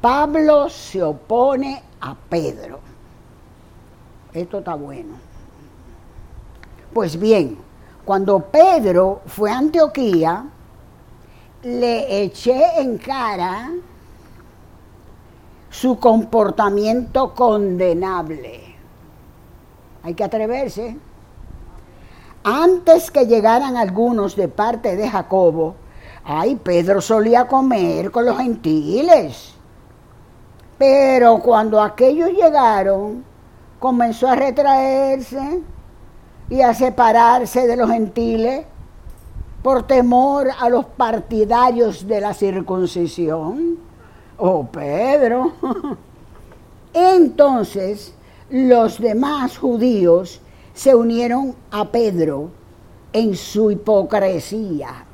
Pablo 0.00 0.68
se 0.68 1.02
opone 1.02 1.82
a 2.00 2.14
Pedro 2.14 2.90
esto 4.32 4.58
está 4.58 4.74
bueno. 4.74 5.14
Pues 6.92 7.18
bien, 7.18 7.58
cuando 8.04 8.40
Pedro 8.40 9.22
fue 9.26 9.50
a 9.50 9.58
Antioquía, 9.58 10.44
le 11.62 12.22
eché 12.22 12.80
en 12.80 12.98
cara 12.98 13.70
su 15.70 15.98
comportamiento 15.98 17.32
condenable. 17.32 18.74
Hay 20.02 20.14
que 20.14 20.24
atreverse. 20.24 20.96
Antes 22.42 23.10
que 23.10 23.26
llegaran 23.26 23.76
algunos 23.76 24.34
de 24.34 24.48
parte 24.48 24.96
de 24.96 25.08
Jacobo, 25.08 25.76
ay, 26.24 26.56
Pedro 26.56 27.00
solía 27.00 27.46
comer 27.46 28.10
con 28.10 28.26
los 28.26 28.36
gentiles. 28.36 29.54
Pero 30.76 31.38
cuando 31.38 31.80
aquellos 31.80 32.30
llegaron, 32.30 33.24
comenzó 33.78 34.28
a 34.28 34.36
retraerse 34.36 35.62
y 36.48 36.62
a 36.62 36.74
separarse 36.74 37.66
de 37.66 37.76
los 37.76 37.90
gentiles 37.90 38.64
por 39.62 39.86
temor 39.86 40.48
a 40.58 40.68
los 40.68 40.86
partidarios 40.86 42.06
de 42.08 42.20
la 42.20 42.34
circuncisión. 42.34 43.89
Oh, 44.42 44.64
Pedro. 44.64 45.52
Entonces 46.94 48.14
los 48.48 48.98
demás 48.98 49.58
judíos 49.58 50.40
se 50.72 50.94
unieron 50.94 51.54
a 51.70 51.84
Pedro 51.84 52.48
en 53.12 53.36
su 53.36 53.70
hipocresía. 53.70 55.04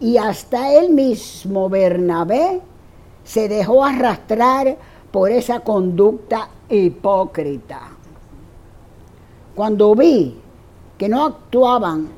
Y 0.00 0.16
hasta 0.16 0.72
él 0.72 0.94
mismo, 0.94 1.68
Bernabé, 1.68 2.62
se 3.22 3.48
dejó 3.48 3.84
arrastrar 3.84 4.78
por 5.10 5.30
esa 5.30 5.60
conducta 5.60 6.48
hipócrita. 6.70 7.82
Cuando 9.54 9.94
vi 9.94 10.40
que 10.96 11.06
no 11.06 11.26
actuaban 11.26 12.08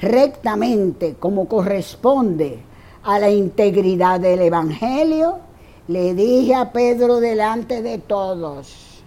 rectamente 0.00 1.16
como 1.18 1.48
corresponde 1.48 2.67
a 3.08 3.18
la 3.18 3.30
integridad 3.30 4.20
del 4.20 4.42
Evangelio, 4.42 5.38
le 5.86 6.12
dije 6.14 6.54
a 6.54 6.70
Pedro 6.72 7.20
delante 7.20 7.80
de 7.80 7.96
todos, 7.96 9.02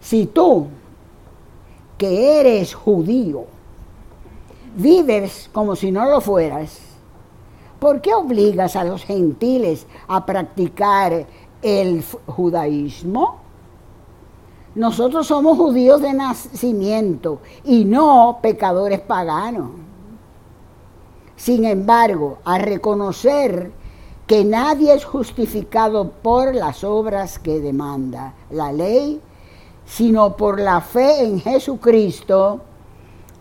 si 0.00 0.26
tú, 0.26 0.66
que 1.96 2.40
eres 2.40 2.74
judío, 2.74 3.44
vives 4.74 5.48
como 5.52 5.76
si 5.76 5.92
no 5.92 6.10
lo 6.10 6.20
fueras, 6.20 6.80
¿por 7.78 8.00
qué 8.00 8.12
obligas 8.14 8.74
a 8.74 8.82
los 8.82 9.04
gentiles 9.04 9.86
a 10.08 10.26
practicar 10.26 11.26
el 11.62 12.04
judaísmo. 12.26 13.36
Nosotros 14.74 15.26
somos 15.26 15.56
judíos 15.56 16.02
de 16.02 16.12
nacimiento 16.12 17.40
y 17.64 17.84
no 17.84 18.40
pecadores 18.42 19.00
paganos. 19.00 19.85
Sin 21.36 21.64
embargo, 21.64 22.38
a 22.44 22.58
reconocer 22.58 23.70
que 24.26 24.44
nadie 24.44 24.94
es 24.94 25.04
justificado 25.04 26.10
por 26.10 26.54
las 26.54 26.82
obras 26.82 27.38
que 27.38 27.60
demanda 27.60 28.34
la 28.50 28.72
ley, 28.72 29.20
sino 29.84 30.36
por 30.36 30.58
la 30.60 30.80
fe 30.80 31.24
en 31.24 31.40
Jesucristo, 31.40 32.60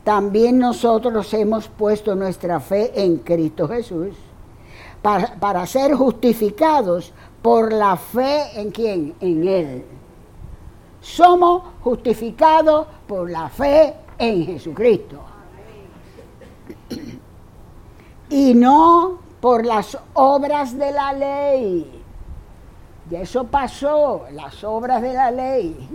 también 0.03 0.59
nosotros 0.59 1.33
hemos 1.33 1.67
puesto 1.67 2.13
nuestra 2.15 2.59
fe 2.59 2.91
en 2.95 3.17
Cristo 3.17 3.67
Jesús 3.67 4.13
para, 5.01 5.33
para 5.35 5.65
ser 5.65 5.95
justificados 5.95 7.11
por 7.41 7.73
la 7.73 7.97
fe 7.97 8.59
en 8.59 8.69
quién? 8.69 9.15
En 9.19 9.47
Él. 9.47 9.85
Somos 11.01 11.63
justificados 11.81 12.85
por 13.07 13.29
la 13.29 13.49
fe 13.49 13.95
en 14.19 14.45
Jesucristo. 14.45 15.34
Y 18.35 18.53
no 18.53 19.19
por 19.39 19.65
las 19.65 19.97
obras 20.13 20.77
de 20.77 20.91
la 20.91 21.13
ley. 21.13 22.03
Y 23.09 23.15
eso 23.15 23.45
pasó, 23.45 24.25
las 24.33 24.61
obras 24.65 25.01
de 25.01 25.13
la 25.13 25.31
ley. 25.31 25.87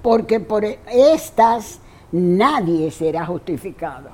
Porque 0.00 0.40
por 0.40 0.64
estas 0.64 1.80
nadie 2.10 2.90
será 2.90 3.26
justificado. 3.26 4.08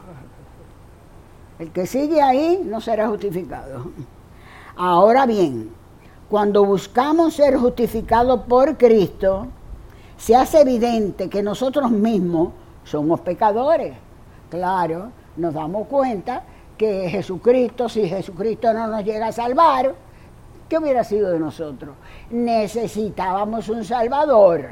El 1.60 1.70
que 1.70 1.86
sigue 1.86 2.20
ahí 2.20 2.60
no 2.64 2.80
será 2.80 3.06
justificado. 3.06 3.92
Ahora 4.76 5.26
bien, 5.26 5.70
cuando 6.28 6.64
buscamos 6.64 7.34
ser 7.34 7.56
justificados 7.56 8.40
por 8.48 8.76
Cristo, 8.76 9.46
se 10.16 10.34
hace 10.34 10.62
evidente 10.62 11.30
que 11.30 11.40
nosotros 11.44 11.88
mismos 11.88 12.48
somos 12.82 13.20
pecadores. 13.20 13.96
Claro, 14.50 15.12
nos 15.36 15.54
damos 15.54 15.86
cuenta 15.88 16.42
que 16.76 17.08
Jesucristo, 17.08 17.88
si 17.88 18.08
Jesucristo 18.08 18.72
no 18.72 18.86
nos 18.86 19.04
llega 19.04 19.28
a 19.28 19.32
salvar, 19.32 19.94
¿qué 20.68 20.78
hubiera 20.78 21.04
sido 21.04 21.30
de 21.30 21.38
nosotros? 21.38 21.94
Necesitábamos 22.30 23.68
un 23.68 23.84
Salvador. 23.84 24.66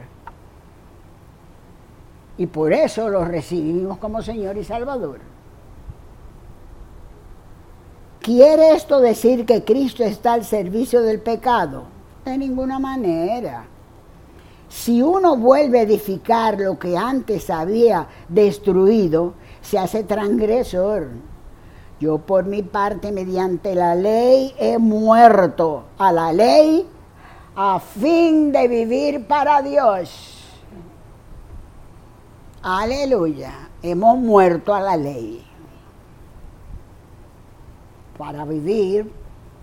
Y 2.37 2.47
por 2.47 2.73
eso 2.73 3.09
lo 3.09 3.25
recibimos 3.25 3.99
como 3.99 4.21
Señor 4.21 4.57
y 4.57 4.65
Salvador. 4.65 5.21
¿Quiere 8.21 8.73
esto 8.73 9.01
decir 9.01 9.47
que 9.47 9.65
Cristo 9.65 10.03
está 10.03 10.33
al 10.33 10.45
servicio 10.45 11.03
del 11.03 11.21
pecado? 11.21 11.95
de 12.25 12.39
ninguna 12.39 12.79
manera. 12.79 13.67
Si 14.69 15.03
uno 15.03 15.37
vuelve 15.37 15.81
a 15.81 15.83
edificar 15.83 16.59
lo 16.59 16.79
que 16.79 16.97
antes 16.97 17.51
había 17.51 18.09
destruido, 18.29 19.35
se 19.65 19.79
hace 19.79 20.05
transgresor. 20.05 21.09
Yo 21.99 22.19
por 22.19 22.45
mi 22.45 22.63
parte, 22.63 23.11
mediante 23.13 23.75
la 23.75 23.95
ley, 23.95 24.55
he 24.59 24.79
muerto 24.79 25.85
a 25.99 26.13
la 26.13 26.33
ley 26.33 26.87
a 27.57 27.81
fin 27.81 28.53
de 28.53 28.69
vivir 28.69 29.27
para 29.27 29.63
Dios. 29.63 30.45
Aleluya. 32.63 33.69
Hemos 33.83 34.19
muerto 34.19 34.75
a 34.75 34.81
la 34.81 34.97
ley 34.97 35.45
para 38.17 38.45
vivir 38.45 39.11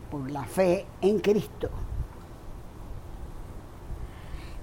por 0.10 0.30
la 0.30 0.44
fe 0.44 0.86
en 1.02 1.20
Cristo. 1.20 1.70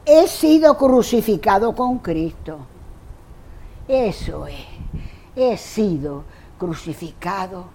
He 0.04 0.26
sido 0.26 0.76
crucificado 0.76 1.74
con 1.74 1.98
Cristo. 1.98 2.58
Eso 3.86 4.46
es. 4.46 4.67
He 5.40 5.56
sido 5.56 6.24
crucificado 6.58 7.66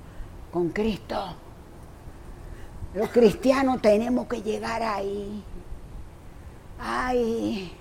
con 0.52 0.68
Cristo. 0.72 1.16
Los 2.94 3.08
cristianos 3.08 3.82
tenemos 3.82 4.28
que 4.28 4.42
llegar 4.42 4.84
ahí. 4.84 5.42
Ay, 6.78 7.72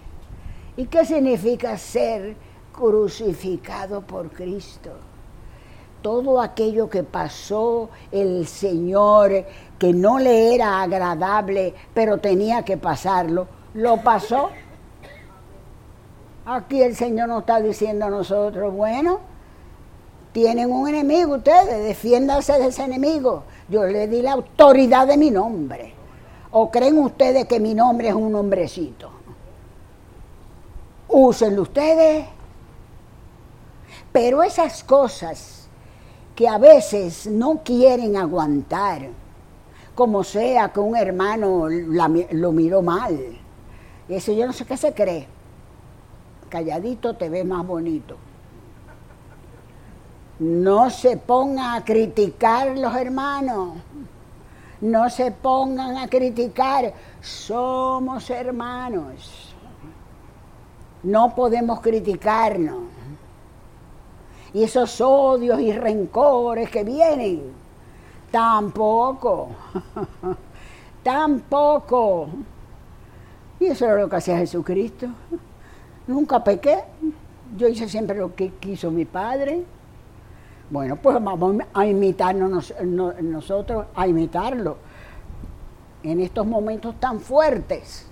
¿y 0.76 0.86
qué 0.86 1.04
significa 1.04 1.76
ser 1.76 2.36
crucificado 2.72 4.02
por 4.02 4.30
Cristo? 4.30 4.92
Todo 6.00 6.40
aquello 6.40 6.88
que 6.88 7.02
pasó 7.02 7.90
el 8.12 8.46
Señor, 8.46 9.32
que 9.80 9.92
no 9.92 10.20
le 10.20 10.54
era 10.54 10.80
agradable, 10.80 11.74
pero 11.92 12.18
tenía 12.18 12.64
que 12.64 12.76
pasarlo, 12.76 13.48
lo 13.74 14.00
pasó. 14.00 14.50
Aquí 16.46 16.80
el 16.80 16.94
Señor 16.94 17.26
nos 17.26 17.40
está 17.40 17.60
diciendo 17.60 18.06
a 18.06 18.10
nosotros, 18.10 18.72
bueno, 18.72 19.31
tienen 20.32 20.72
un 20.72 20.88
enemigo 20.88 21.36
ustedes, 21.36 21.84
defiéndanse 21.84 22.54
de 22.54 22.68
ese 22.68 22.84
enemigo. 22.84 23.44
Yo 23.68 23.84
le 23.84 24.08
di 24.08 24.22
la 24.22 24.32
autoridad 24.32 25.06
de 25.06 25.16
mi 25.16 25.30
nombre. 25.30 25.94
¿O 26.50 26.70
creen 26.70 26.98
ustedes 26.98 27.46
que 27.46 27.60
mi 27.60 27.74
nombre 27.74 28.08
es 28.08 28.14
un 28.14 28.32
nombrecito? 28.32 29.10
Úsenlo 31.08 31.62
ustedes. 31.62 32.26
Pero 34.10 34.42
esas 34.42 34.84
cosas 34.84 35.68
que 36.34 36.48
a 36.48 36.58
veces 36.58 37.26
no 37.26 37.62
quieren 37.62 38.16
aguantar, 38.16 39.08
como 39.94 40.24
sea 40.24 40.70
que 40.70 40.80
un 40.80 40.96
hermano 40.96 41.68
lo 41.68 42.52
miró 42.52 42.82
mal, 42.82 43.18
eso 44.08 44.32
yo 44.32 44.46
no 44.46 44.52
sé 44.52 44.64
qué 44.64 44.76
se 44.76 44.92
cree. 44.92 45.26
Calladito 46.48 47.14
te 47.14 47.28
ve 47.28 47.44
más 47.44 47.66
bonito. 47.66 48.16
No 50.42 50.90
se 50.90 51.16
pongan 51.18 51.76
a 51.76 51.84
criticar 51.84 52.76
los 52.76 52.92
hermanos. 52.96 53.74
No 54.80 55.08
se 55.08 55.30
pongan 55.30 55.96
a 55.96 56.08
criticar. 56.08 56.92
Somos 57.20 58.28
hermanos. 58.28 59.54
No 61.04 61.32
podemos 61.32 61.80
criticarnos. 61.80 62.80
Y 64.52 64.64
esos 64.64 65.00
odios 65.00 65.60
y 65.60 65.72
rencores 65.72 66.68
que 66.70 66.82
vienen, 66.82 67.42
tampoco. 68.32 69.50
tampoco. 71.04 72.30
Y 73.60 73.66
eso 73.66 73.88
es 73.88 73.96
lo 73.96 74.08
que 74.08 74.16
hacía 74.16 74.38
Jesucristo. 74.38 75.06
Nunca 76.08 76.42
pequé. 76.42 76.82
Yo 77.56 77.68
hice 77.68 77.88
siempre 77.88 78.18
lo 78.18 78.34
que 78.34 78.48
quiso 78.54 78.90
mi 78.90 79.04
Padre. 79.04 79.64
Bueno, 80.72 80.96
pues 80.96 81.22
vamos 81.22 81.56
a 81.74 81.84
imitarnos 81.84 82.72
nosotros, 82.80 83.86
a 83.94 84.06
imitarlo 84.06 84.78
en 86.02 86.18
estos 86.18 86.46
momentos 86.46 86.98
tan 86.98 87.20
fuertes, 87.20 88.06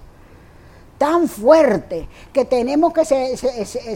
tan 0.98 1.26
fuertes, 1.26 2.06
que 2.30 2.44
tenemos 2.44 2.92
que 2.92 3.06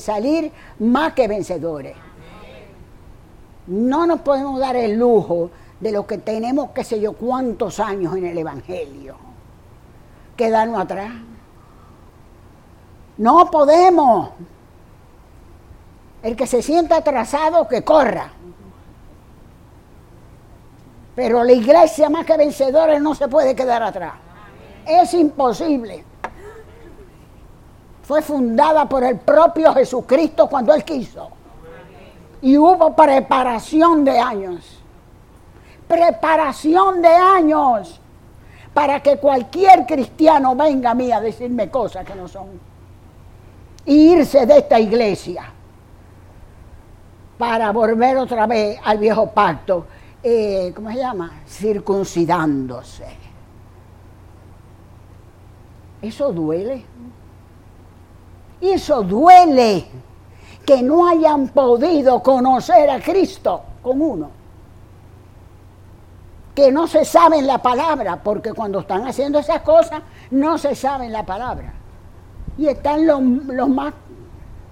salir 0.00 0.50
más 0.78 1.12
que 1.12 1.28
vencedores. 1.28 1.94
No 3.66 4.06
nos 4.06 4.20
podemos 4.22 4.58
dar 4.58 4.76
el 4.76 4.98
lujo 4.98 5.50
de 5.78 5.92
lo 5.92 6.06
que 6.06 6.16
tenemos, 6.16 6.70
qué 6.70 6.84
sé 6.84 6.98
yo, 6.98 7.12
cuántos 7.12 7.78
años 7.80 8.16
en 8.16 8.24
el 8.24 8.38
Evangelio. 8.38 9.16
Quedarnos 10.38 10.80
atrás. 10.80 11.12
No 13.18 13.50
podemos. 13.50 14.30
El 16.22 16.34
que 16.34 16.46
se 16.46 16.62
sienta 16.62 16.96
atrasado, 16.96 17.68
que 17.68 17.84
corra. 17.84 18.30
Pero 21.14 21.44
la 21.44 21.52
iglesia 21.52 22.10
más 22.10 22.26
que 22.26 22.36
vencedores 22.36 23.00
no 23.00 23.14
se 23.14 23.28
puede 23.28 23.54
quedar 23.54 23.82
atrás. 23.82 24.14
Es 24.86 25.14
imposible. 25.14 26.04
Fue 28.02 28.20
fundada 28.20 28.88
por 28.88 29.04
el 29.04 29.18
propio 29.18 29.72
Jesucristo 29.72 30.48
cuando 30.48 30.74
Él 30.74 30.84
quiso. 30.84 31.30
Y 32.42 32.58
hubo 32.58 32.94
preparación 32.94 34.04
de 34.04 34.18
años. 34.18 34.82
Preparación 35.88 37.00
de 37.00 37.08
años 37.08 38.00
para 38.74 39.00
que 39.00 39.18
cualquier 39.18 39.86
cristiano 39.86 40.56
venga 40.56 40.90
a 40.90 40.94
mí 40.94 41.12
a 41.12 41.20
decirme 41.20 41.70
cosas 41.70 42.04
que 42.04 42.14
no 42.14 42.26
son. 42.26 42.48
Y 43.86 44.12
irse 44.14 44.44
de 44.44 44.58
esta 44.58 44.80
iglesia 44.80 45.44
para 47.38 47.70
volver 47.70 48.16
otra 48.16 48.46
vez 48.46 48.78
al 48.84 48.98
viejo 48.98 49.30
pacto 49.30 49.86
eh, 50.24 50.72
¿cómo 50.74 50.90
se 50.90 50.96
llama? 50.96 51.42
Circuncidándose. 51.46 53.04
Eso 56.00 56.32
duele. 56.32 56.82
Eso 58.60 59.02
duele 59.02 59.84
que 60.64 60.82
no 60.82 61.06
hayan 61.06 61.48
podido 61.48 62.22
conocer 62.22 62.88
a 62.88 63.00
Cristo 63.00 63.62
con 63.82 64.00
uno. 64.00 64.30
Que 66.54 66.72
no 66.72 66.86
se 66.86 67.04
saben 67.04 67.46
la 67.46 67.58
palabra, 67.58 68.22
porque 68.22 68.54
cuando 68.54 68.80
están 68.80 69.06
haciendo 69.06 69.40
esas 69.40 69.60
cosas 69.60 70.02
no 70.30 70.56
se 70.56 70.74
saben 70.74 71.12
la 71.12 71.26
palabra. 71.26 71.74
Y 72.56 72.66
están 72.68 73.06
los, 73.06 73.20
los 73.20 73.68
más 73.68 73.92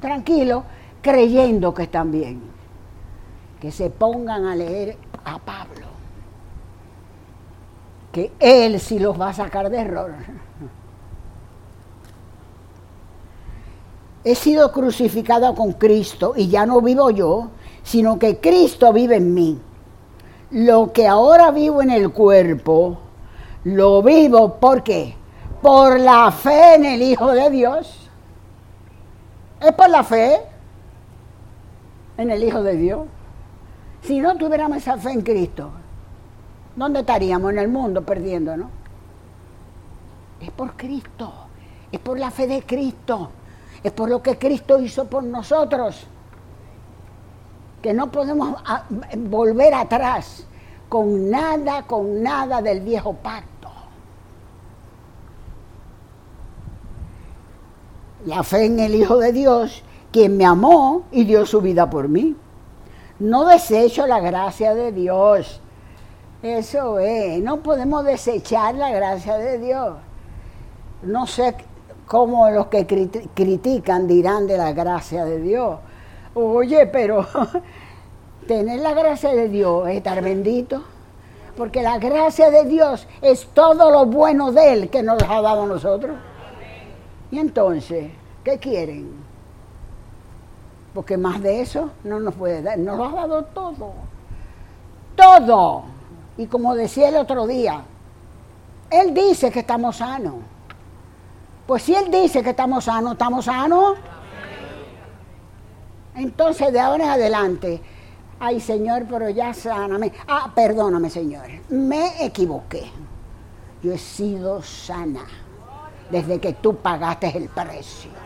tranquilos 0.00 0.62
creyendo 1.02 1.74
que 1.74 1.82
están 1.82 2.10
bien. 2.10 2.42
Que 3.60 3.70
se 3.70 3.90
pongan 3.90 4.46
a 4.46 4.56
leer 4.56 4.96
a 5.24 5.38
Pablo, 5.38 5.86
que 8.12 8.32
él 8.38 8.80
sí 8.80 8.98
los 8.98 9.20
va 9.20 9.30
a 9.30 9.32
sacar 9.32 9.70
de 9.70 9.78
error. 9.78 10.12
He 14.24 14.34
sido 14.34 14.70
crucificado 14.70 15.54
con 15.54 15.72
Cristo 15.72 16.34
y 16.36 16.48
ya 16.48 16.64
no 16.64 16.80
vivo 16.80 17.10
yo, 17.10 17.50
sino 17.82 18.18
que 18.18 18.38
Cristo 18.38 18.92
vive 18.92 19.16
en 19.16 19.34
mí. 19.34 19.60
Lo 20.50 20.92
que 20.92 21.08
ahora 21.08 21.50
vivo 21.50 21.82
en 21.82 21.90
el 21.90 22.12
cuerpo, 22.12 22.98
lo 23.64 24.02
vivo 24.02 24.56
¿por 24.56 24.82
qué? 24.82 25.16
Por 25.60 25.98
la 25.98 26.30
fe 26.30 26.74
en 26.74 26.84
el 26.84 27.02
Hijo 27.02 27.32
de 27.32 27.50
Dios. 27.50 28.10
Es 29.60 29.72
por 29.72 29.88
la 29.90 30.04
fe 30.04 30.40
en 32.16 32.30
el 32.30 32.44
Hijo 32.44 32.62
de 32.62 32.76
Dios. 32.76 33.06
Si 34.02 34.18
no 34.18 34.36
tuviéramos 34.36 34.78
esa 34.78 34.98
fe 34.98 35.12
en 35.12 35.22
Cristo, 35.22 35.70
¿dónde 36.74 37.00
estaríamos 37.00 37.52
en 37.52 37.58
el 37.58 37.68
mundo 37.68 38.02
perdiendo, 38.02 38.56
no? 38.56 38.68
Es 40.40 40.50
por 40.50 40.72
Cristo, 40.76 41.32
es 41.92 42.00
por 42.00 42.18
la 42.18 42.32
fe 42.32 42.48
de 42.48 42.62
Cristo, 42.62 43.30
es 43.82 43.92
por 43.92 44.08
lo 44.10 44.20
que 44.20 44.38
Cristo 44.38 44.80
hizo 44.80 45.04
por 45.04 45.22
nosotros, 45.22 46.04
que 47.80 47.94
no 47.94 48.10
podemos 48.10 48.60
ah, 48.66 48.84
volver 49.16 49.74
atrás 49.74 50.46
con 50.88 51.30
nada, 51.30 51.82
con 51.86 52.22
nada 52.22 52.60
del 52.60 52.80
viejo 52.80 53.14
pacto. 53.14 53.68
La 58.26 58.42
fe 58.42 58.66
en 58.66 58.80
el 58.80 58.94
Hijo 58.94 59.16
de 59.18 59.32
Dios, 59.32 59.82
quien 60.12 60.36
me 60.36 60.44
amó 60.44 61.04
y 61.12 61.24
dio 61.24 61.46
su 61.46 61.60
vida 61.60 61.88
por 61.88 62.08
mí. 62.08 62.36
No 63.22 63.44
desecho 63.44 64.04
la 64.08 64.18
gracia 64.18 64.74
de 64.74 64.90
Dios. 64.90 65.60
Eso 66.42 66.98
es, 66.98 67.40
no 67.40 67.62
podemos 67.62 68.04
desechar 68.04 68.74
la 68.74 68.90
gracia 68.90 69.38
de 69.38 69.58
Dios. 69.58 69.94
No 71.04 71.28
sé 71.28 71.54
cómo 72.04 72.50
los 72.50 72.66
que 72.66 72.84
critican 73.32 74.08
dirán 74.08 74.48
de 74.48 74.58
la 74.58 74.72
gracia 74.72 75.24
de 75.24 75.38
Dios. 75.38 75.78
Oye, 76.34 76.88
pero 76.88 77.24
tener 78.48 78.80
la 78.80 78.92
gracia 78.92 79.30
de 79.30 79.48
Dios 79.48 79.88
es 79.88 79.98
estar 79.98 80.20
bendito. 80.20 80.82
Porque 81.56 81.80
la 81.80 81.98
gracia 81.98 82.50
de 82.50 82.64
Dios 82.64 83.06
es 83.20 83.46
todo 83.54 83.92
lo 83.92 84.06
bueno 84.06 84.50
de 84.50 84.72
Él 84.72 84.90
que 84.90 85.04
nos 85.04 85.22
ha 85.22 85.40
dado 85.40 85.62
a 85.62 85.66
nosotros. 85.66 86.16
Y 87.30 87.38
entonces, 87.38 88.10
¿qué 88.42 88.58
quieren? 88.58 89.31
Porque 90.94 91.16
más 91.16 91.42
de 91.42 91.60
eso 91.60 91.90
no 92.04 92.20
nos 92.20 92.34
puede 92.34 92.62
dar. 92.62 92.78
Nos 92.78 92.96
lo 92.96 93.04
ha 93.04 93.12
dado 93.12 93.44
todo. 93.44 93.92
Todo. 95.16 95.84
Y 96.36 96.46
como 96.46 96.74
decía 96.74 97.08
el 97.08 97.16
otro 97.16 97.46
día, 97.46 97.82
Él 98.90 99.14
dice 99.14 99.50
que 99.50 99.60
estamos 99.60 99.96
sanos. 99.96 100.34
Pues 101.66 101.82
si 101.82 101.94
Él 101.94 102.10
dice 102.10 102.42
que 102.42 102.50
estamos 102.50 102.84
sanos, 102.84 103.12
¿estamos 103.12 103.44
sanos? 103.44 103.96
Entonces, 106.14 106.72
de 106.72 106.80
ahora 106.80 107.04
en 107.04 107.10
adelante, 107.10 107.80
ay 108.38 108.60
Señor, 108.60 109.06
pero 109.08 109.30
ya 109.30 109.54
sáname. 109.54 110.12
Ah, 110.28 110.50
perdóname 110.54 111.08
Señor, 111.08 111.46
me 111.70 112.24
equivoqué. 112.24 112.90
Yo 113.82 113.92
he 113.92 113.98
sido 113.98 114.62
sana 114.62 115.24
desde 116.10 116.38
que 116.38 116.52
tú 116.52 116.76
pagaste 116.76 117.36
el 117.36 117.48
precio. 117.48 118.21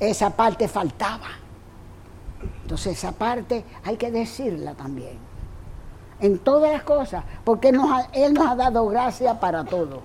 Esa 0.00 0.30
parte 0.30 0.68
faltaba. 0.68 1.28
Entonces 2.62 2.98
esa 2.98 3.12
parte 3.12 3.64
hay 3.84 3.96
que 3.96 4.10
decirla 4.10 4.74
también. 4.74 5.18
En 6.20 6.38
todas 6.38 6.72
las 6.72 6.82
cosas, 6.82 7.24
porque 7.44 7.68
Él 8.12 8.34
nos 8.34 8.48
ha 8.48 8.56
dado 8.56 8.86
gracia 8.88 9.38
para 9.38 9.64
todo. 9.64 10.02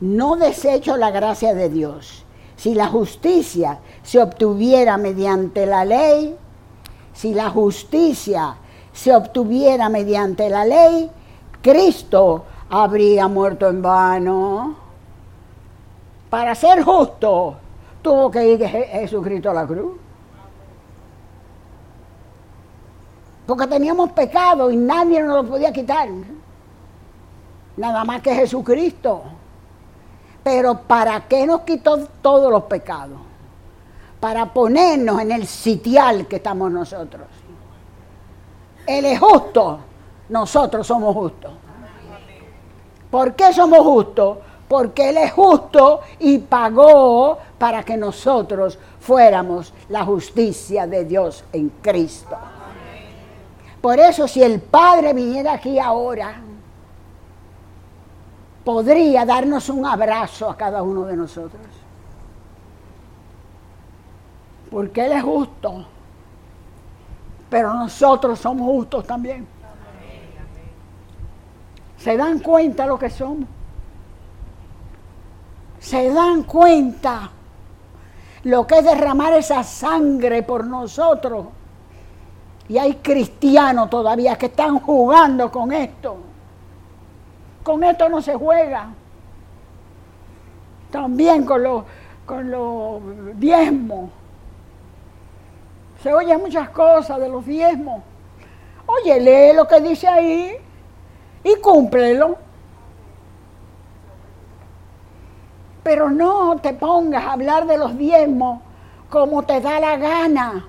No 0.00 0.36
desecho 0.36 0.96
la 0.96 1.10
gracia 1.10 1.54
de 1.54 1.68
Dios. 1.68 2.24
Si 2.56 2.74
la 2.74 2.88
justicia 2.88 3.78
se 4.02 4.20
obtuviera 4.20 4.96
mediante 4.96 5.66
la 5.66 5.84
ley, 5.84 6.36
si 7.12 7.32
la 7.32 7.50
justicia 7.50 8.56
se 8.92 9.14
obtuviera 9.14 9.88
mediante 9.88 10.50
la 10.50 10.64
ley, 10.64 11.10
Cristo 11.62 12.44
habría 12.70 13.28
muerto 13.28 13.68
en 13.68 13.82
vano. 13.82 14.83
Para 16.34 16.52
ser 16.56 16.82
justo, 16.82 17.54
tuvo 18.02 18.28
que 18.28 18.44
ir 18.44 18.66
Jesucristo 18.66 19.50
a 19.50 19.54
la 19.54 19.64
cruz. 19.64 19.96
Porque 23.46 23.68
teníamos 23.68 24.10
pecado 24.10 24.68
y 24.68 24.76
nadie 24.76 25.22
nos 25.22 25.44
lo 25.44 25.50
podía 25.50 25.72
quitar. 25.72 26.08
Nada 27.76 28.04
más 28.04 28.20
que 28.20 28.34
Jesucristo. 28.34 29.22
Pero 30.42 30.80
¿para 30.80 31.20
qué 31.28 31.46
nos 31.46 31.60
quitó 31.60 32.04
todos 32.20 32.50
los 32.50 32.64
pecados? 32.64 33.20
Para 34.18 34.52
ponernos 34.52 35.20
en 35.20 35.30
el 35.30 35.46
sitial 35.46 36.26
que 36.26 36.34
estamos 36.34 36.68
nosotros. 36.72 37.28
Él 38.88 39.04
es 39.04 39.20
justo, 39.20 39.78
nosotros 40.30 40.84
somos 40.84 41.14
justos. 41.14 41.52
¿Por 43.08 43.36
qué 43.36 43.52
somos 43.52 43.78
justos? 43.78 44.38
Porque 44.68 45.10
Él 45.10 45.18
es 45.18 45.32
justo 45.32 46.00
y 46.18 46.38
pagó 46.38 47.38
para 47.58 47.82
que 47.82 47.96
nosotros 47.96 48.78
fuéramos 49.00 49.72
la 49.88 50.04
justicia 50.04 50.86
de 50.86 51.04
Dios 51.04 51.44
en 51.52 51.68
Cristo. 51.82 52.36
Por 53.80 54.00
eso 54.00 54.26
si 54.26 54.42
el 54.42 54.60
Padre 54.60 55.12
viniera 55.12 55.52
aquí 55.52 55.78
ahora, 55.78 56.40
podría 58.64 59.26
darnos 59.26 59.68
un 59.68 59.84
abrazo 59.84 60.48
a 60.48 60.56
cada 60.56 60.82
uno 60.82 61.04
de 61.04 61.16
nosotros. 61.16 61.60
Porque 64.70 65.04
Él 65.04 65.12
es 65.12 65.22
justo, 65.22 65.86
pero 67.50 67.74
nosotros 67.74 68.38
somos 68.38 68.66
justos 68.66 69.06
también. 69.06 69.46
¿Se 71.98 72.16
dan 72.16 72.38
cuenta 72.40 72.86
lo 72.86 72.98
que 72.98 73.10
somos? 73.10 73.48
¿Se 75.84 76.10
dan 76.10 76.44
cuenta 76.44 77.30
lo 78.44 78.66
que 78.66 78.78
es 78.78 78.84
derramar 78.84 79.34
esa 79.34 79.62
sangre 79.62 80.42
por 80.42 80.66
nosotros? 80.66 81.48
Y 82.70 82.78
hay 82.78 82.94
cristianos 82.94 83.90
todavía 83.90 84.38
que 84.38 84.46
están 84.46 84.80
jugando 84.80 85.52
con 85.52 85.72
esto. 85.72 86.16
Con 87.62 87.84
esto 87.84 88.08
no 88.08 88.22
se 88.22 88.34
juega. 88.34 88.94
También 90.90 91.44
con 91.44 91.62
los, 91.62 91.84
con 92.24 92.50
los 92.50 93.02
diezmos. 93.38 94.08
Se 96.02 96.14
oyen 96.14 96.40
muchas 96.40 96.70
cosas 96.70 97.20
de 97.20 97.28
los 97.28 97.44
diezmos. 97.44 98.02
Oye, 98.86 99.20
lee 99.20 99.54
lo 99.54 99.68
que 99.68 99.82
dice 99.82 100.08
ahí 100.08 100.56
y 101.44 101.56
cúmplelo. 101.56 102.38
Pero 105.84 106.10
no 106.10 106.56
te 106.56 106.72
pongas 106.72 107.24
a 107.24 107.32
hablar 107.32 107.66
de 107.66 107.78
los 107.78 107.96
diezmos 107.96 108.60
como 109.08 109.44
te 109.44 109.60
da 109.60 109.78
la 109.78 109.96
gana 109.96 110.66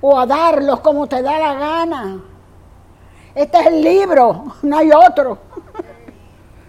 o 0.00 0.18
a 0.18 0.26
darlos 0.26 0.80
como 0.80 1.08
te 1.08 1.22
da 1.22 1.38
la 1.38 1.54
gana. 1.54 2.20
Este 3.34 3.58
es 3.58 3.66
el 3.66 3.82
libro, 3.82 4.44
no 4.62 4.78
hay 4.78 4.90
otro. 4.92 5.38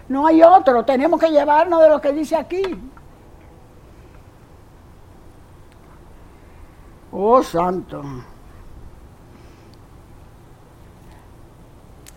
No 0.08 0.26
hay 0.26 0.42
otro, 0.42 0.84
tenemos 0.84 1.18
que 1.20 1.30
llevarnos 1.30 1.82
de 1.82 1.88
lo 1.88 2.00
que 2.00 2.12
dice 2.12 2.36
aquí. 2.36 2.62
Oh, 7.10 7.42
santo. 7.42 8.02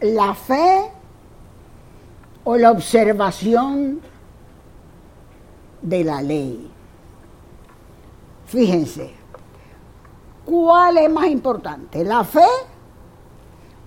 La 0.02 0.34
fe 0.34 0.92
o 2.44 2.56
la 2.58 2.72
observación 2.72 4.02
de 5.82 6.04
la 6.04 6.22
ley. 6.22 6.72
Fíjense, 8.46 9.12
¿cuál 10.46 10.98
es 10.98 11.10
más 11.10 11.28
importante? 11.28 12.04
¿La 12.04 12.24
fe 12.24 12.48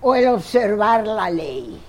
o 0.01 0.15
el 0.15 0.27
observar 0.27 1.05
la 1.05 1.29
ley? 1.29 1.79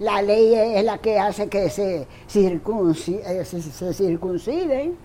La 0.00 0.22
ley 0.22 0.54
es 0.54 0.84
la 0.84 0.98
que 0.98 1.18
hace 1.18 1.48
que 1.48 1.68
se, 1.68 2.06
eh, 2.34 3.44
circunciden. 3.92 4.96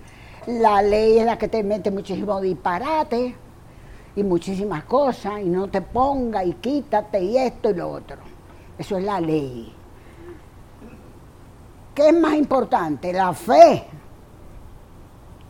La 0.47 0.81
ley 0.81 1.19
es 1.19 1.25
la 1.25 1.37
que 1.37 1.47
te 1.47 1.63
mete 1.63 1.91
muchísimo 1.91 2.39
disparate 2.39 3.35
y 4.15 4.23
muchísimas 4.23 4.85
cosas 4.85 5.41
y 5.41 5.45
no 5.45 5.67
te 5.67 5.81
ponga 5.81 6.43
y 6.43 6.53
quítate 6.53 7.21
y 7.21 7.37
esto 7.37 7.69
y 7.71 7.73
lo 7.73 7.89
otro. 7.89 8.17
Eso 8.77 8.97
es 8.97 9.03
la 9.03 9.19
ley. 9.19 9.73
¿Qué 11.93 12.09
es 12.09 12.19
más 12.19 12.33
importante, 12.33 13.13
la 13.13 13.33
fe 13.33 13.85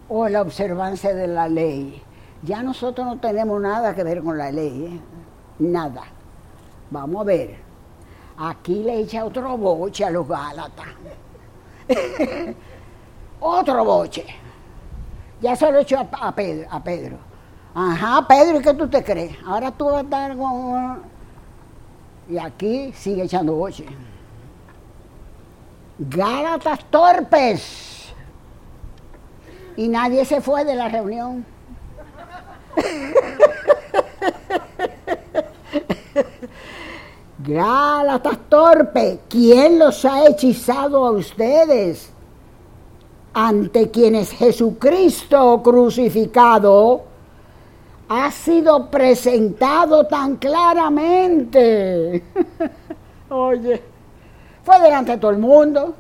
o 0.10 0.28
la 0.28 0.42
observancia 0.42 1.14
de 1.14 1.28
la 1.28 1.48
ley? 1.48 2.02
Ya 2.42 2.62
nosotros 2.62 3.06
no 3.08 3.20
tenemos 3.20 3.60
nada 3.62 3.96
que 3.96 4.04
ver 4.04 4.22
con 4.22 4.38
la 4.38 4.52
ley, 4.52 4.86
¿eh? 4.86 5.00
nada. 5.60 6.04
Vamos 6.92 7.22
a 7.22 7.24
ver. 7.24 7.58
Aquí 8.38 8.84
le 8.84 9.00
echa 9.00 9.26
otro 9.26 9.58
boche 9.58 10.06
a 10.06 10.10
los 10.10 10.28
Gálatas. 10.28 10.88
otro 13.40 13.86
boche. 13.86 14.26
Ya 15.42 15.56
se 15.56 15.72
lo 15.72 15.80
echó 15.80 15.98
a, 16.00 16.36
Pedro, 16.36 16.68
a 16.70 16.84
Pedro. 16.84 17.18
Ajá, 17.74 18.26
Pedro, 18.28 18.60
¿y 18.60 18.64
qué 18.64 18.74
tú 18.74 18.88
te 18.88 19.04
crees? 19.04 19.36
Ahora 19.46 19.72
tú 19.72 19.86
vas 19.86 19.96
a 19.96 20.02
estar 20.02 20.38
con... 20.38 21.02
Y 22.30 22.38
aquí 22.38 22.92
sigue 22.94 23.24
echando 23.24 23.54
boche. 23.54 23.86
Gálatas 26.00 26.84
torpes. 26.86 27.85
Y 29.78 29.88
nadie 29.88 30.26
se 30.26 30.42
fue 30.42 30.64
de 30.66 30.76
la 30.76 30.90
reunión. 30.90 31.46
Gálatas 37.40 38.40
torpe, 38.50 39.20
¿quién 39.30 39.78
los 39.78 40.04
ha 40.06 40.26
hechizado 40.28 41.06
a 41.06 41.12
ustedes? 41.12 42.10
Ante 43.34 43.92
quienes 43.92 44.32
Jesucristo 44.32 45.62
crucificado 45.62 47.04
ha 48.08 48.32
sido 48.32 48.90
presentado 48.90 50.06
tan 50.08 50.38
claramente. 50.38 52.24
Oye, 53.30 53.84
fue 54.64 54.80
delante 54.80 55.12
de 55.12 55.18
todo 55.18 55.32
el 55.32 55.38
mundo. 55.38 55.94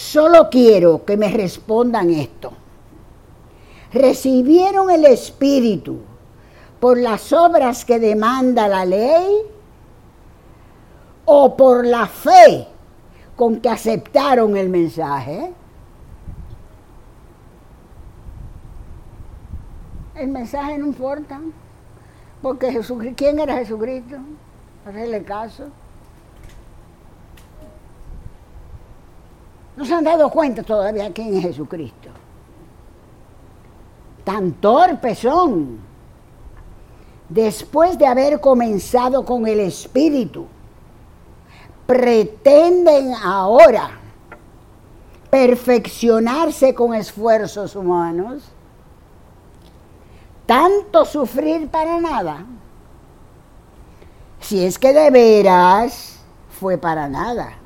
Solo 0.00 0.48
quiero 0.48 1.04
que 1.04 1.18
me 1.18 1.28
respondan 1.28 2.08
esto. 2.08 2.52
¿Recibieron 3.92 4.90
el 4.90 5.04
Espíritu 5.04 5.98
por 6.80 6.96
las 6.96 7.34
obras 7.34 7.84
que 7.84 7.98
demanda 7.98 8.66
la 8.66 8.86
ley 8.86 9.36
o 11.26 11.54
por 11.54 11.84
la 11.84 12.06
fe 12.06 12.66
con 13.36 13.60
que 13.60 13.68
aceptaron 13.68 14.56
el 14.56 14.70
mensaje? 14.70 15.52
el 20.14 20.28
mensaje 20.28 20.78
no 20.78 20.86
importa. 20.86 21.38
Porque 22.40 22.72
Jesucristo, 22.72 23.14
¿quién 23.16 23.38
era 23.38 23.58
Jesucristo? 23.58 24.16
Hacerle 24.86 25.22
caso. 25.24 25.64
No 29.80 29.86
se 29.86 29.94
han 29.94 30.04
dado 30.04 30.28
cuenta 30.28 30.62
todavía 30.62 31.10
quién 31.10 31.34
es 31.38 31.42
Jesucristo. 31.42 32.10
Tan 34.22 34.52
torpes 34.52 35.20
son. 35.20 35.78
Después 37.26 37.96
de 37.98 38.06
haber 38.06 38.42
comenzado 38.42 39.24
con 39.24 39.46
el 39.46 39.58
Espíritu, 39.60 40.44
pretenden 41.86 43.14
ahora 43.14 43.92
perfeccionarse 45.30 46.74
con 46.74 46.94
esfuerzos 46.94 47.74
humanos. 47.74 48.42
Tanto 50.44 51.06
sufrir 51.06 51.70
para 51.70 51.98
nada. 51.98 52.44
Si 54.40 54.62
es 54.62 54.78
que 54.78 54.92
de 54.92 55.10
veras 55.10 56.18
fue 56.50 56.76
para 56.76 57.08
nada 57.08 57.59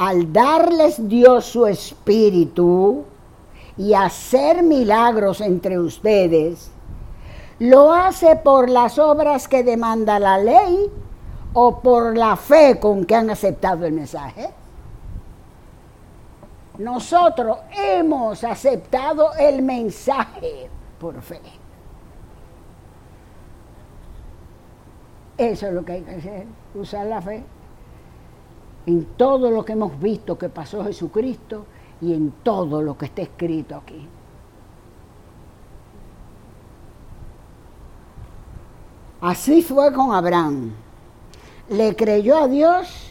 al 0.00 0.32
darles 0.32 1.10
Dios 1.10 1.44
su 1.44 1.66
espíritu 1.66 3.04
y 3.76 3.92
hacer 3.92 4.62
milagros 4.62 5.42
entre 5.42 5.78
ustedes, 5.78 6.70
lo 7.58 7.92
hace 7.92 8.36
por 8.36 8.70
las 8.70 8.98
obras 8.98 9.46
que 9.46 9.62
demanda 9.62 10.18
la 10.18 10.38
ley 10.38 10.90
o 11.52 11.80
por 11.80 12.16
la 12.16 12.36
fe 12.36 12.80
con 12.80 13.04
que 13.04 13.14
han 13.14 13.28
aceptado 13.28 13.84
el 13.84 13.92
mensaje. 13.92 14.48
Nosotros 16.78 17.58
hemos 17.70 18.42
aceptado 18.42 19.34
el 19.34 19.60
mensaje 19.60 20.70
por 20.98 21.20
fe. 21.20 21.42
Eso 25.36 25.66
es 25.66 25.72
lo 25.74 25.84
que 25.84 25.92
hay 25.92 26.00
que 26.00 26.14
hacer, 26.14 26.46
usar 26.74 27.04
la 27.04 27.20
fe 27.20 27.44
en 28.86 29.04
todo 29.16 29.50
lo 29.50 29.64
que 29.64 29.72
hemos 29.72 29.98
visto 30.00 30.38
que 30.38 30.48
pasó 30.48 30.84
Jesucristo 30.84 31.64
y 32.00 32.14
en 32.14 32.32
todo 32.42 32.82
lo 32.82 32.96
que 32.96 33.06
está 33.06 33.22
escrito 33.22 33.76
aquí. 33.76 34.08
Así 39.20 39.62
fue 39.62 39.92
con 39.92 40.12
Abraham. 40.14 40.72
Le 41.68 41.94
creyó 41.94 42.38
a 42.38 42.48
Dios 42.48 43.10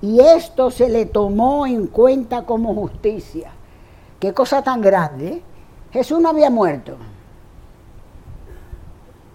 y 0.00 0.20
esto 0.20 0.70
se 0.70 0.88
le 0.88 1.06
tomó 1.06 1.66
en 1.66 1.88
cuenta 1.88 2.46
como 2.46 2.74
justicia. 2.74 3.50
Qué 4.18 4.32
cosa 4.32 4.62
tan 4.62 4.80
grande. 4.80 5.26
¿eh? 5.26 5.42
Jesús 5.92 6.20
no 6.20 6.28
había 6.28 6.50
muerto. 6.50 6.96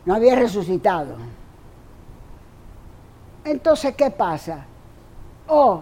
No 0.06 0.16
había 0.16 0.36
resucitado. 0.36 1.16
Entonces, 3.44 3.96
¿qué 3.96 4.10
pasa? 4.10 4.66
O 5.48 5.82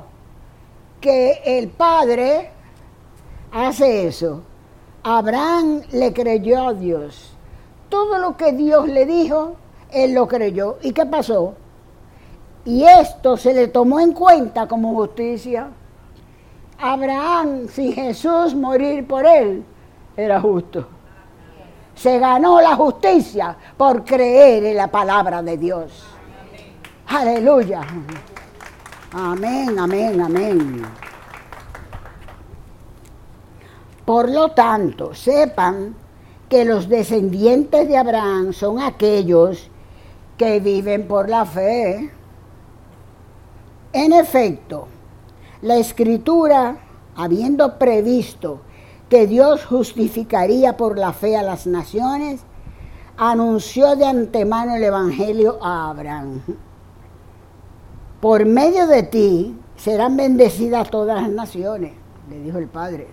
que 0.99 1.41
el 1.45 1.69
padre 1.69 2.49
hace 3.52 4.08
eso. 4.08 4.41
Abraham 5.04 5.82
le 5.91 6.13
creyó 6.13 6.69
a 6.69 6.73
Dios. 6.73 7.34
Todo 7.89 8.17
lo 8.17 8.38
que 8.38 8.54
Dios 8.54 8.88
le 8.88 9.06
dijo, 9.06 9.56
él 9.91 10.13
lo 10.13 10.28
creyó. 10.28 10.78
¿Y 10.82 10.93
qué 10.93 11.06
pasó? 11.06 11.54
Y 12.65 12.84
esto 12.84 13.36
se 13.36 13.54
le 13.54 13.67
tomó 13.67 13.99
en 13.99 14.13
cuenta 14.13 14.67
como 14.67 14.93
justicia. 14.93 15.67
Abraham, 16.80 17.67
sin 17.67 17.93
Jesús 17.93 18.56
morir 18.56 19.06
por 19.06 19.26
él, 19.26 19.63
era 20.15 20.39
justo. 20.39 20.88
Se 21.95 22.17
ganó 22.17 22.60
la 22.62 22.76
justicia 22.76 23.56
por 23.78 24.04
creer 24.04 24.63
en 24.65 24.78
la 24.78 24.88
palabra 24.88 25.43
de 25.43 25.58
Dios. 25.58 26.04
Aleluya. 27.08 27.82
Amén, 29.15 29.78
amén, 29.78 30.19
amén. 30.21 30.82
Por 34.06 34.28
lo 34.28 34.49
tanto, 34.54 35.13
sepan 35.13 35.95
que 36.49 36.65
los 36.65 36.89
descendientes 36.89 37.88
de 37.88 37.95
Abraham 37.95 38.54
son 38.54 38.82
aquellos 38.82 39.69
que 40.36 40.60
viven 40.60 41.08
por 41.08 41.30
la 41.30 41.45
fe. 41.45 42.12
En 43.93 44.13
efecto, 44.13 44.88
la 45.62 45.76
escritura, 45.76 46.78
habiendo 47.15 47.78
previsto 47.78 48.62
que 49.10 49.28
Dios 49.28 49.63
justificaría 49.63 50.76
por 50.76 50.97
la 50.97 51.13
fe 51.13 51.38
a 51.38 51.43
las 51.43 51.67
naciones, 51.67 52.41
anunció 53.15 53.95
de 53.95 54.08
antemano 54.08 54.76
el 54.76 54.84
Evangelio 54.84 55.60
a 55.62 55.91
Abraham 55.91 56.41
por 58.24 58.46
medio 58.46 58.88
de 58.88 59.04
ti 59.04 59.60
serán 59.76 60.16
bendecidas 60.16 60.90
todas 60.90 61.22
las 61.22 61.30
naciones, 61.30 61.92
le 62.30 62.40
dijo 62.40 62.58
el 62.58 62.70
Padre. 62.70 63.10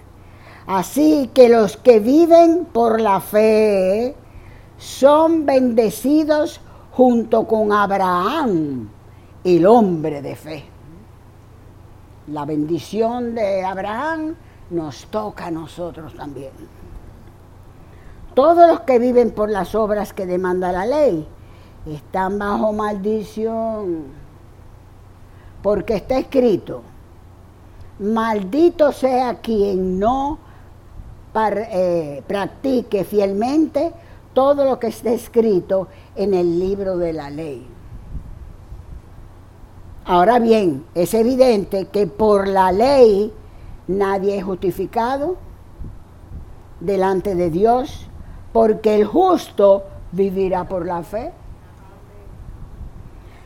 Así 0.68 1.33
que 1.35 1.49
los 1.49 1.77
que 1.77 1.99
viven 1.99 2.64
por 2.66 3.01
la 3.01 3.20
fe 3.20 4.14
son 4.79 5.46
bendecidos 5.46 6.61
junto 6.92 7.49
con 7.49 7.73
Abraham, 7.73 8.88
el 9.42 9.66
hombre 9.66 10.23
de 10.23 10.37
fe. 10.37 10.64
La 12.29 12.44
bendición 12.44 13.35
de 13.35 13.64
Abraham 13.64 14.37
nos 14.70 15.07
toca 15.07 15.46
a 15.46 15.51
nosotros 15.51 16.14
también. 16.14 16.53
Todos 18.35 18.68
los 18.68 18.83
que 18.83 19.01
viven 19.01 19.33
por 19.33 19.51
las 19.51 19.75
obras 19.75 20.12
que 20.12 20.25
demanda 20.25 20.70
la 20.70 20.87
ley 20.87 21.27
están 21.85 22.38
bajo 22.38 22.73
maldición 22.73 24.19
porque 25.62 25.96
está 25.96 26.18
escrito, 26.18 26.83
maldito 27.99 28.92
sea 28.92 29.40
quien 29.40 29.99
no 29.99 30.38
eh, 31.35 32.23
practique 32.27 33.05
fielmente 33.05 33.92
todo 34.33 34.64
lo 34.64 34.79
que 34.79 34.88
está 34.88 35.11
escrito 35.11 35.88
en 36.16 36.35
el 36.35 36.59
libro 36.59 36.96
de 36.96 37.12
la 37.12 37.31
ley. 37.31 37.66
Ahora 40.05 40.38
bien, 40.38 40.85
es 40.94 41.14
evidente 41.14 41.87
que 41.87 42.07
por 42.07 42.49
la 42.49 42.73
ley 42.73 43.33
nadie 43.87 44.38
es 44.38 44.44
justificado 44.44 45.37
delante 46.81 47.35
de 47.35 47.51
Dios, 47.51 48.09
porque 48.53 48.96
el 48.96 49.05
justo 49.05 49.85
vivirá 50.12 50.64
por 50.64 50.87
la 50.87 51.03
fe. 51.03 51.33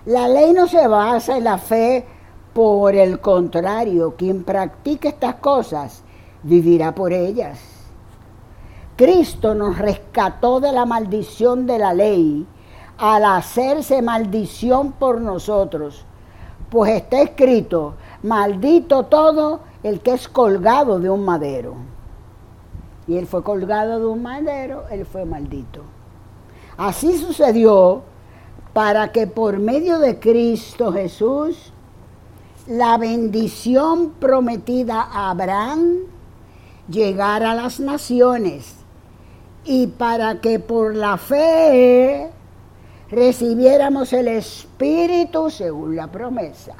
La 0.07 0.29
ley 0.29 0.53
no 0.53 0.67
se 0.67 0.87
basa 0.87 1.39
en 1.39 1.45
la 1.45 1.57
fe, 1.57 2.05
por 2.53 2.95
el 2.95 3.21
contrario, 3.21 4.15
quien 4.17 4.45
practica 4.45 5.09
estas 5.09 5.37
cosas 5.37 6.03
vivirá 6.43 6.95
por 6.95 7.13
ellas. 7.13 7.59
Cristo 8.97 9.55
nos 9.55 9.79
rescató 9.79 10.61
de 10.61 10.73
la 10.73 10.85
maldición 10.85 11.67
de 11.67 11.79
la 11.79 11.95
ley 11.95 12.47
al 12.99 13.25
hacerse 13.25 14.03
maldición 14.03 14.93
por 14.93 15.21
nosotros, 15.21 16.05
pues 16.71 16.93
está 16.93 17.23
escrito, 17.23 17.95
maldito 18.23 19.05
todo 19.05 19.61
el 19.83 20.01
que 20.01 20.13
es 20.13 20.29
colgado 20.29 21.01
de 21.01 21.11
un 21.11 21.25
madero. 21.25 21.75
Y 23.09 23.17
él 23.17 23.27
fue 23.27 23.43
colgado 23.43 23.99
de 23.99 24.07
un 24.07 24.23
madero, 24.23 24.85
él 24.91 25.05
fue 25.07 25.25
maldito. 25.25 25.81
Así 26.77 27.17
sucedió 27.19 28.03
para 28.75 29.13
que 29.13 29.27
por 29.29 29.59
medio 29.59 30.01
de 30.01 30.19
Cristo 30.19 30.93
Jesús 30.93 31.73
la 32.67 32.99
bendición 32.99 34.11
prometida 34.19 35.01
a 35.01 35.31
Abraham 35.31 36.01
llegara 36.89 37.53
a 37.53 37.55
las 37.55 37.79
naciones 37.79 38.75
y 39.65 39.87
para 39.87 40.41
que 40.41 40.59
por 40.59 40.95
la 40.95 41.17
fe 41.17 42.31
recibiéramos 43.11 44.13
el 44.13 44.29
Espíritu 44.29 45.51
según 45.51 45.95
la 45.95 46.09
promesa. 46.09 46.75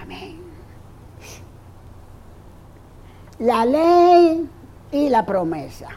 Amén. 0.00 0.38
La 3.38 3.64
ley 3.64 4.48
y 4.92 5.08
la 5.08 5.24
promesa. 5.24 5.88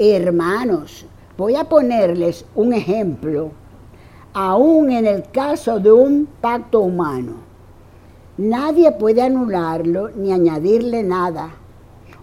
Hermanos, 0.00 1.06
voy 1.36 1.56
a 1.56 1.64
ponerles 1.64 2.44
un 2.54 2.72
ejemplo, 2.72 3.50
aún 4.32 4.92
en 4.92 5.04
el 5.06 5.28
caso 5.32 5.80
de 5.80 5.90
un 5.90 6.28
pacto 6.40 6.78
humano. 6.78 7.32
Nadie 8.36 8.92
puede 8.92 9.22
anularlo 9.22 10.10
ni 10.10 10.32
añadirle 10.32 11.02
nada 11.02 11.50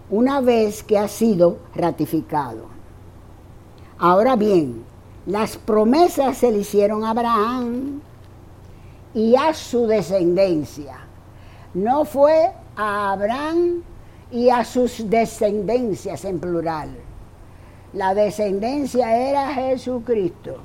una 0.08 0.40
vez 0.40 0.82
que 0.82 0.96
ha 0.96 1.06
sido 1.06 1.58
ratificado. 1.74 2.64
Ahora 3.98 4.36
bien, 4.36 4.82
las 5.26 5.58
promesas 5.58 6.38
se 6.38 6.50
le 6.50 6.60
hicieron 6.60 7.04
a 7.04 7.10
Abraham 7.10 8.00
y 9.12 9.36
a 9.36 9.52
su 9.52 9.86
descendencia. 9.86 10.96
No 11.74 12.06
fue 12.06 12.52
a 12.74 13.12
Abraham 13.12 13.82
y 14.30 14.48
a 14.48 14.64
sus 14.64 15.10
descendencias 15.10 16.24
en 16.24 16.40
plural. 16.40 17.05
La 17.96 18.12
descendencia 18.12 19.16
era 19.16 19.54
Jesucristo. 19.54 20.56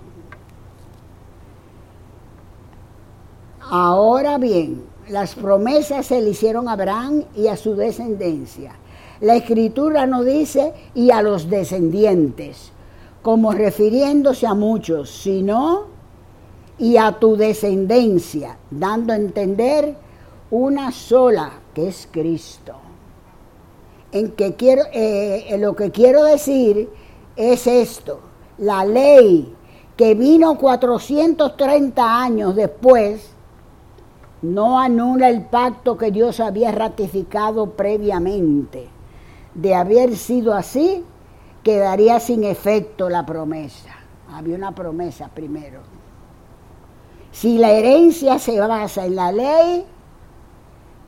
Ahora 3.62 4.38
bien, 4.38 4.84
las 5.08 5.36
promesas 5.36 6.08
se 6.08 6.22
le 6.22 6.32
hicieron 6.32 6.68
a 6.68 6.74
Abraham 6.74 7.24
y 7.34 7.48
a 7.48 7.56
su 7.56 7.76
descendencia. 7.76 8.74
La 9.22 9.38
escritura 9.38 10.06
no 10.08 10.26
dice 10.26 10.74
y 10.94 11.12
a 11.12 11.22
los 11.22 11.50
descendientes, 11.50 12.74
como 13.22 13.54
refiriéndose 13.54 14.46
a 14.46 14.54
muchos, 14.54 15.10
sino 15.10 15.86
y 16.80 16.98
a 16.98 17.14
tu 17.14 17.38
descendencia, 17.38 18.58
dando 18.70 19.14
a 19.14 19.16
entender 19.16 19.96
una 20.50 20.92
sola, 20.92 21.62
que 21.74 21.88
es 21.88 22.10
Cristo. 22.12 22.74
En 24.12 24.32
que 24.32 24.56
quiero, 24.56 24.82
eh, 24.92 25.56
lo 25.58 25.78
que 25.78 25.92
quiero 25.92 26.26
decir 26.26 26.90
es 27.42 27.66
esto, 27.68 28.20
la 28.58 28.86
ley 28.86 29.56
que 29.98 30.16
vino 30.16 30.58
430 30.58 32.24
años 32.24 32.56
después, 32.56 33.32
no 34.42 34.80
anula 34.80 35.30
el 35.30 35.44
pacto 35.44 35.98
que 35.98 36.12
Dios 36.12 36.40
había 36.40 36.72
ratificado 36.72 37.72
previamente. 37.72 38.90
De 39.54 39.76
haber 39.76 40.16
sido 40.16 40.54
así, 40.54 41.04
quedaría 41.64 42.20
sin 42.20 42.44
efecto 42.44 43.10
la 43.10 43.26
promesa. 43.26 43.90
Había 44.34 44.56
una 44.56 44.74
promesa 44.74 45.28
primero. 45.28 45.82
Si 47.32 47.58
la 47.58 47.72
herencia 47.72 48.40
se 48.40 48.60
basa 48.60 49.06
en 49.06 49.16
la 49.16 49.32
ley, 49.32 49.86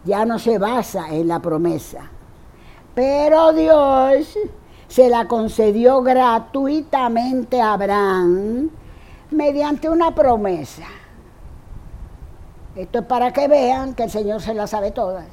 ya 0.05 0.25
no 0.25 0.37
se 0.37 0.57
basa 0.59 1.07
en 1.09 1.27
la 1.27 1.39
promesa. 1.39 2.11
Pero 2.93 3.53
Dios 3.53 4.37
se 4.93 5.09
la 5.09 5.27
concedió 5.27 6.03
gratuitamente 6.03 7.59
a 7.59 7.73
Abraham 7.73 8.69
mediante 9.31 9.89
una 9.89 10.13
promesa. 10.13 10.83
Esto 12.75 12.99
es 12.99 13.05
para 13.05 13.33
que 13.33 13.47
vean 13.47 13.95
que 13.95 14.03
el 14.03 14.11
Señor 14.11 14.39
se 14.39 14.53
la 14.53 14.67
sabe 14.67 14.91
todas. 14.91 15.25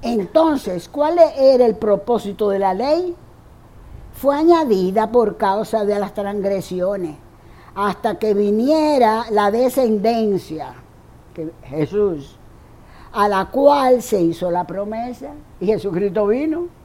Entonces, 0.00 0.88
¿cuál 0.88 1.18
era 1.36 1.66
el 1.66 1.76
propósito 1.76 2.48
de 2.48 2.58
la 2.58 2.72
ley? 2.72 3.14
Fue 4.14 4.34
añadida 4.34 5.12
por 5.12 5.36
causa 5.36 5.84
de 5.84 5.98
las 5.98 6.14
transgresiones, 6.14 7.16
hasta 7.74 8.18
que 8.18 8.32
viniera 8.32 9.26
la 9.30 9.50
descendencia, 9.50 10.72
que 11.34 11.52
Jesús, 11.64 12.38
a 13.12 13.28
la 13.28 13.44
cual 13.50 14.00
se 14.00 14.22
hizo 14.22 14.50
la 14.50 14.66
promesa, 14.66 15.32
y 15.60 15.66
Jesucristo 15.66 16.28
vino. 16.28 16.77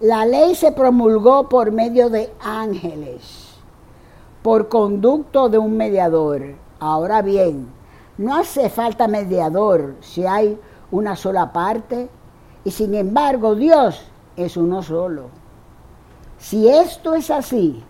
La 0.00 0.26
ley 0.26 0.56
se 0.56 0.72
promulgó 0.72 1.48
por 1.48 1.70
medio 1.70 2.10
de 2.10 2.32
ángeles, 2.40 3.54
por 4.42 4.68
conducto 4.68 5.48
de 5.48 5.58
un 5.58 5.76
mediador. 5.76 6.56
Ahora 6.80 7.22
bien, 7.22 7.68
no 8.18 8.34
hace 8.34 8.70
falta 8.70 9.06
mediador 9.06 9.94
si 10.00 10.26
hay 10.26 10.58
una 10.90 11.14
sola 11.14 11.52
parte, 11.52 12.08
y 12.64 12.72
sin 12.72 12.94
embargo 12.94 13.54
Dios 13.54 14.00
es 14.36 14.56
uno 14.56 14.82
solo. 14.82 15.26
Si 16.38 16.68
esto 16.68 17.14
es 17.14 17.30
así, 17.30 17.80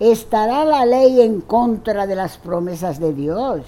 ¿estará 0.00 0.64
la 0.64 0.86
ley 0.86 1.20
en 1.20 1.42
contra 1.42 2.06
de 2.06 2.16
las 2.16 2.38
promesas 2.38 2.98
de 2.98 3.12
Dios? 3.12 3.60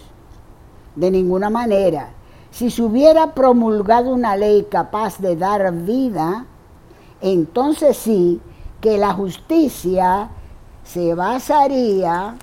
De 0.97 1.11
ninguna 1.11 1.51
manera. 1.51 2.14
Si 2.51 2.71
se 2.71 2.83
hubiera 2.83 3.35
promulgado 3.35 4.11
una 4.11 4.37
ley 4.37 4.66
capaz 4.71 5.19
de 5.19 5.37
dar 5.37 5.71
vida, 5.73 6.47
entonces 7.21 7.97
sí 7.97 8.41
que 8.81 8.99
la 8.99 9.12
justicia 9.12 10.31
se 10.85 11.14
basaría 11.14 12.37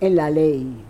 en 0.00 0.16
la 0.16 0.30
ley. 0.30 0.84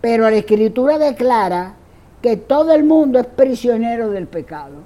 Pero 0.00 0.28
la 0.28 0.36
escritura 0.36 0.98
declara 0.98 1.74
que 2.20 2.36
todo 2.36 2.72
el 2.72 2.84
mundo 2.84 3.18
es 3.18 3.26
prisionero 3.26 4.10
del 4.10 4.26
pecado. 4.26 4.76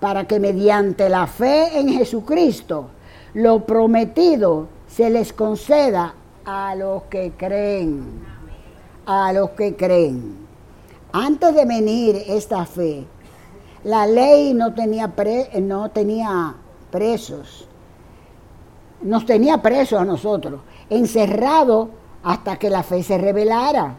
Para 0.00 0.26
que 0.26 0.40
mediante 0.40 1.08
la 1.08 1.26
fe 1.26 1.78
en 1.78 1.88
Jesucristo 1.90 2.88
lo 3.34 3.64
prometido 3.64 4.68
se 4.86 5.10
les 5.10 5.32
conceda 5.32 6.14
a 6.44 6.74
los 6.74 7.04
que 7.04 7.32
creen. 7.36 8.22
A 9.06 9.32
los 9.32 9.50
que 9.50 9.76
creen. 9.76 10.36
Antes 11.12 11.54
de 11.54 11.64
venir 11.66 12.22
esta 12.26 12.64
fe, 12.64 13.04
la 13.84 14.06
ley 14.06 14.54
no 14.54 14.74
tenía, 14.74 15.12
no 15.60 15.90
tenía 15.90 16.54
presos. 16.90 17.66
Nos 19.02 19.26
tenía 19.26 19.60
presos 19.60 20.00
a 20.00 20.04
nosotros, 20.04 20.60
encerrados 20.88 21.88
hasta 22.22 22.56
que 22.56 22.70
la 22.70 22.84
fe 22.84 23.02
se 23.02 23.18
revelara. 23.18 23.96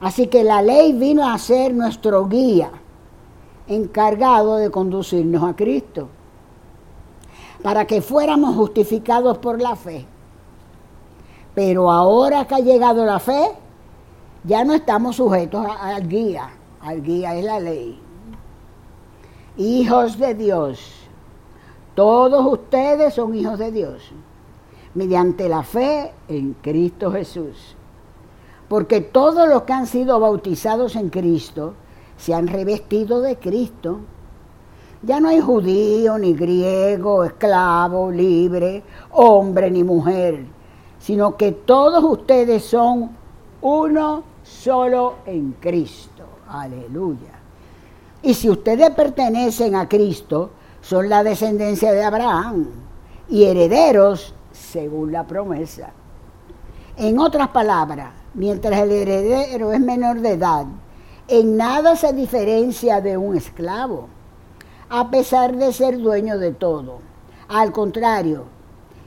Así 0.00 0.28
que 0.28 0.44
la 0.44 0.62
ley 0.62 0.92
vino 0.94 1.28
a 1.28 1.36
ser 1.36 1.74
nuestro 1.74 2.26
guía, 2.26 2.70
encargado 3.66 4.56
de 4.56 4.70
conducirnos 4.70 5.42
a 5.42 5.54
Cristo, 5.54 6.08
para 7.62 7.86
que 7.86 8.00
fuéramos 8.00 8.54
justificados 8.56 9.36
por 9.38 9.60
la 9.60 9.76
fe. 9.76 10.06
Pero 11.54 11.90
ahora 11.90 12.46
que 12.46 12.54
ha 12.54 12.60
llegado 12.60 13.04
la 13.04 13.18
fe, 13.18 13.50
ya 14.44 14.64
no 14.64 14.72
estamos 14.72 15.16
sujetos 15.16 15.66
al 15.80 16.08
guía, 16.08 16.48
al 16.80 17.02
guía 17.02 17.34
es 17.34 17.44
la 17.44 17.60
ley. 17.60 18.07
Hijos 19.58 20.18
de 20.18 20.36
Dios, 20.36 20.78
todos 21.96 22.46
ustedes 22.46 23.14
son 23.14 23.34
hijos 23.34 23.58
de 23.58 23.72
Dios 23.72 24.12
mediante 24.94 25.48
la 25.48 25.64
fe 25.64 26.12
en 26.28 26.54
Cristo 26.62 27.10
Jesús. 27.10 27.74
Porque 28.68 29.00
todos 29.00 29.48
los 29.48 29.62
que 29.62 29.72
han 29.72 29.88
sido 29.88 30.20
bautizados 30.20 30.94
en 30.94 31.08
Cristo 31.10 31.74
se 32.16 32.34
han 32.34 32.46
revestido 32.46 33.20
de 33.20 33.36
Cristo. 33.36 33.98
Ya 35.02 35.18
no 35.18 35.28
hay 35.28 35.40
judío, 35.40 36.18
ni 36.18 36.34
griego, 36.34 37.24
esclavo, 37.24 38.12
libre, 38.12 38.84
hombre, 39.10 39.72
ni 39.72 39.82
mujer, 39.82 40.46
sino 41.00 41.36
que 41.36 41.50
todos 41.50 42.04
ustedes 42.04 42.62
son 42.62 43.10
uno 43.60 44.22
solo 44.44 45.16
en 45.26 45.56
Cristo. 45.60 46.22
Aleluya. 46.46 47.37
Y 48.28 48.34
si 48.34 48.50
ustedes 48.50 48.90
pertenecen 48.90 49.74
a 49.74 49.88
Cristo, 49.88 50.50
son 50.82 51.08
la 51.08 51.24
descendencia 51.24 51.92
de 51.92 52.04
Abraham 52.04 52.66
y 53.26 53.44
herederos 53.44 54.34
según 54.52 55.12
la 55.12 55.26
promesa. 55.26 55.92
En 56.98 57.18
otras 57.20 57.48
palabras, 57.48 58.10
mientras 58.34 58.80
el 58.80 58.92
heredero 58.92 59.72
es 59.72 59.80
menor 59.80 60.20
de 60.20 60.32
edad, 60.32 60.66
en 61.26 61.56
nada 61.56 61.96
se 61.96 62.12
diferencia 62.12 63.00
de 63.00 63.16
un 63.16 63.34
esclavo, 63.34 64.08
a 64.90 65.08
pesar 65.08 65.56
de 65.56 65.72
ser 65.72 65.96
dueño 65.96 66.36
de 66.36 66.52
todo. 66.52 66.98
Al 67.48 67.72
contrario, 67.72 68.44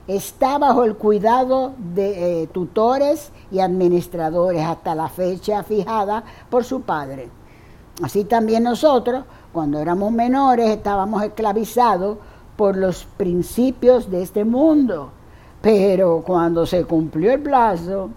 está 0.07 0.57
bajo 0.57 0.83
el 0.83 0.95
cuidado 0.95 1.73
de 1.77 2.41
eh, 2.41 2.47
tutores 2.47 3.31
y 3.51 3.59
administradores 3.59 4.63
hasta 4.63 4.95
la 4.95 5.09
fecha 5.09 5.61
fijada 5.61 6.23
por 6.49 6.63
su 6.63 6.81
padre. 6.81 7.29
Así 8.03 8.23
también 8.23 8.63
nosotros, 8.63 9.25
cuando 9.51 9.79
éramos 9.79 10.11
menores, 10.11 10.69
estábamos 10.69 11.23
esclavizados 11.23 12.17
por 12.55 12.77
los 12.77 13.05
principios 13.17 14.09
de 14.09 14.23
este 14.23 14.45
mundo 14.45 15.11
pero 15.61 16.23
cuando 16.25 16.65
se 16.65 16.85
cumplió 16.85 17.33
el 17.33 17.41
plazo, 17.41 18.09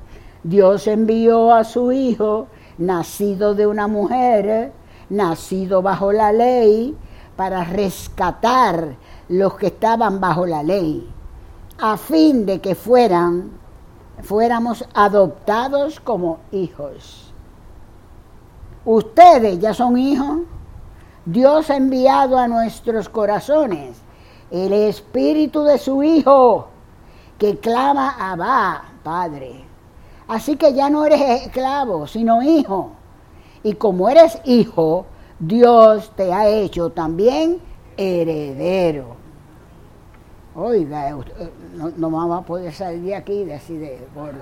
Dios 0.42 0.86
envió 0.86 1.52
a 1.52 1.64
su 1.64 1.92
hijo, 1.92 2.48
nacido 2.78 3.54
de 3.54 3.66
una 3.66 3.86
mujer, 3.86 4.72
nacido 5.10 5.82
bajo 5.82 6.10
la 6.10 6.32
ley, 6.32 6.96
para 7.36 7.64
rescatar 7.64 8.96
los 9.28 9.54
que 9.56 9.66
estaban 9.66 10.20
bajo 10.20 10.46
la 10.46 10.62
ley, 10.62 11.06
a 11.78 11.96
fin 11.98 12.46
de 12.46 12.60
que 12.60 12.74
fueran, 12.74 13.50
fuéramos 14.22 14.84
adoptados 14.94 16.00
como 16.00 16.38
hijos. 16.50 17.23
Ustedes 18.84 19.58
ya 19.58 19.74
son 19.74 19.98
hijos. 19.98 20.40
Dios 21.24 21.70
ha 21.70 21.76
enviado 21.76 22.38
a 22.38 22.48
nuestros 22.48 23.08
corazones 23.08 23.96
el 24.50 24.72
espíritu 24.72 25.62
de 25.64 25.78
su 25.78 26.02
Hijo 26.02 26.68
que 27.38 27.58
clama 27.58 28.14
Abba, 28.18 28.84
Padre. 29.02 29.64
Así 30.28 30.56
que 30.56 30.72
ya 30.74 30.88
no 30.90 31.04
eres 31.04 31.42
esclavo, 31.42 32.06
sino 32.06 32.42
hijo. 32.42 32.92
Y 33.62 33.74
como 33.74 34.08
eres 34.08 34.38
hijo, 34.44 35.06
Dios 35.38 36.12
te 36.16 36.32
ha 36.32 36.48
hecho 36.48 36.90
también 36.90 37.60
heredero. 37.96 39.16
Oiga, 40.54 41.10
eh, 41.10 41.14
no, 41.74 41.90
no 41.96 42.10
vamos 42.10 42.42
a 42.42 42.46
poder 42.46 42.72
salir 42.72 43.02
de 43.02 43.14
aquí 43.16 43.44
de 43.44 43.54
así 43.54 43.76
de 43.76 44.06
gordo. 44.14 44.38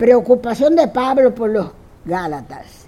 Preocupación 0.00 0.76
de 0.76 0.88
Pablo 0.88 1.34
por 1.34 1.50
los 1.50 1.72
Gálatas. 2.06 2.86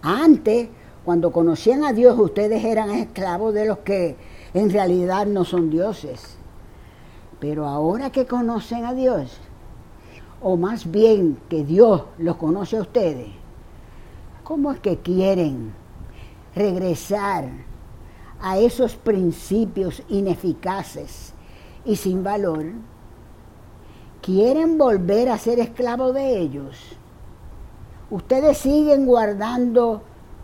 Antes, 0.00 0.68
cuando 1.04 1.32
conocían 1.32 1.82
a 1.82 1.92
Dios, 1.92 2.16
ustedes 2.16 2.64
eran 2.64 2.90
esclavos 2.90 3.52
de 3.52 3.66
los 3.66 3.78
que 3.78 4.14
en 4.54 4.70
realidad 4.70 5.26
no 5.26 5.44
son 5.44 5.70
dioses. 5.70 6.36
Pero 7.40 7.66
ahora 7.66 8.10
que 8.10 8.26
conocen 8.26 8.84
a 8.84 8.94
Dios, 8.94 9.40
o 10.40 10.56
más 10.56 10.88
bien 10.88 11.36
que 11.48 11.64
Dios 11.64 12.04
los 12.18 12.36
conoce 12.36 12.76
a 12.76 12.82
ustedes, 12.82 13.30
¿cómo 14.44 14.70
es 14.70 14.78
que 14.78 14.98
quieren 14.98 15.72
regresar 16.54 17.48
a 18.40 18.56
esos 18.56 18.94
principios 18.94 20.04
ineficaces 20.08 21.34
y 21.84 21.96
sin 21.96 22.22
valor? 22.22 22.66
¿Quieren 24.22 24.76
volver 24.76 25.30
a 25.30 25.38
ser 25.38 25.60
esclavos 25.60 26.14
de 26.14 26.38
ellos? 26.38 26.76
Ustedes 28.10 28.58
siguen 28.58 29.06
guardando 29.06 30.02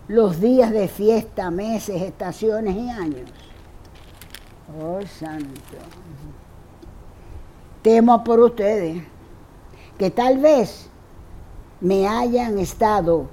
los 0.08 0.40
días 0.40 0.70
de 0.70 0.88
fiesta, 0.88 1.50
meses, 1.50 2.00
estaciones 2.00 2.76
y 2.76 2.88
años. 2.88 3.30
Oh, 4.80 5.00
santo. 5.06 5.76
Temo 7.82 8.24
por 8.24 8.40
ustedes 8.40 9.02
que 9.98 10.10
tal 10.10 10.38
vez 10.38 10.88
me 11.80 12.08
hayan 12.08 12.58
estado 12.58 13.28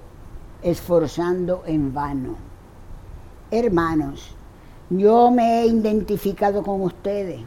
esforzando 0.62 1.64
en 1.66 1.94
vano. 1.94 2.36
Hermanos, 3.52 4.36
yo 4.90 5.32
me 5.32 5.62
he 5.62 5.68
identificado 5.68 6.64
con 6.64 6.82
ustedes. 6.82 7.42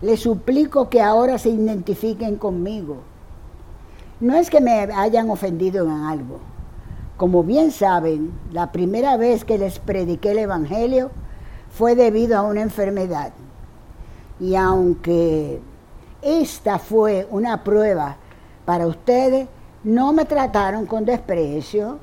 Les 0.00 0.20
suplico 0.20 0.88
que 0.88 1.02
ahora 1.02 1.38
se 1.38 1.50
identifiquen 1.50 2.36
conmigo. 2.36 2.98
No 4.20 4.36
es 4.36 4.50
que 4.50 4.60
me 4.60 4.72
hayan 4.72 5.30
ofendido 5.30 5.84
en 5.86 6.02
algo. 6.02 6.38
Como 7.16 7.42
bien 7.42 7.72
saben, 7.72 8.32
la 8.52 8.70
primera 8.70 9.16
vez 9.16 9.44
que 9.44 9.58
les 9.58 9.78
prediqué 9.78 10.30
el 10.30 10.38
Evangelio 10.38 11.10
fue 11.70 11.94
debido 11.94 12.38
a 12.38 12.42
una 12.42 12.62
enfermedad. 12.62 13.32
Y 14.38 14.54
aunque 14.54 15.60
esta 16.22 16.78
fue 16.78 17.26
una 17.30 17.64
prueba 17.64 18.16
para 18.64 18.86
ustedes, 18.86 19.48
no 19.82 20.12
me 20.12 20.24
trataron 20.24 20.86
con 20.86 21.04
desprecio 21.04 21.98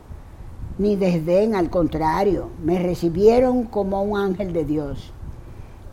ni 0.77 0.97
desdén, 0.97 1.55
al 1.55 1.69
contrario, 1.69 2.49
me 2.61 2.79
recibieron 2.79 3.63
como 3.63 4.03
un 4.03 4.17
ángel 4.17 4.51
de 4.51 4.65
Dios, 4.65 5.13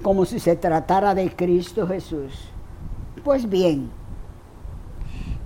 como 0.02 0.24
si 0.24 0.40
se 0.40 0.56
tratara 0.56 1.14
de 1.14 1.34
Cristo 1.34 1.86
Jesús. 1.86 2.48
Pues 3.24 3.48
bien, 3.48 3.90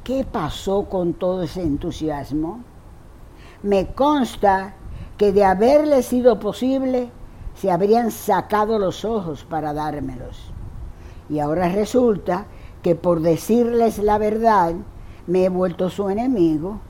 ¿qué 0.03 0.25
pasó 0.25 0.87
con 0.89 1.13
todo 1.15 1.43
ese 1.43 1.63
entusiasmo? 1.63 2.61
Me 3.63 3.89
consta 3.89 4.75
que 5.19 5.33
de 5.33 5.45
haberle 5.45 6.03
sido 6.03 6.41
posible, 6.41 7.11
se 7.55 7.71
habrían 7.71 8.11
sacado 8.11 8.79
los 8.79 9.05
ojos 9.05 9.45
para 9.45 9.73
dármelos. 9.73 10.53
Y 11.29 11.39
ahora 11.39 11.69
resulta 11.69 12.47
que 12.83 12.95
por 12.95 13.21
decirles 13.21 13.99
la 13.99 14.19
verdad 14.19 14.75
me 15.27 15.45
he 15.45 15.49
vuelto 15.49 15.91
su 15.91 16.09
enemigo. 16.09 16.81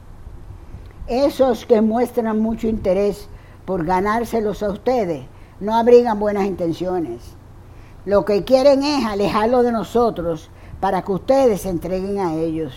Esos 1.07 1.67
que 1.67 1.81
muestran 1.81 2.41
mucho 2.41 2.69
interés 2.69 3.29
por 3.65 3.85
ganárselos 3.85 4.63
a 4.63 4.71
ustedes 4.71 5.25
no 5.61 5.75
abrigan 5.75 6.19
buenas 6.21 6.45
intenciones. 6.45 7.37
Lo 8.07 8.25
que 8.25 8.45
quieren 8.45 8.85
es 8.85 9.05
alejarlo 9.05 9.65
de 9.65 9.73
nosotros 9.73 10.49
para 10.79 11.03
que 11.03 11.11
ustedes 11.11 11.63
se 11.63 11.71
entreguen 11.71 12.21
a 12.21 12.35
ellos. 12.35 12.73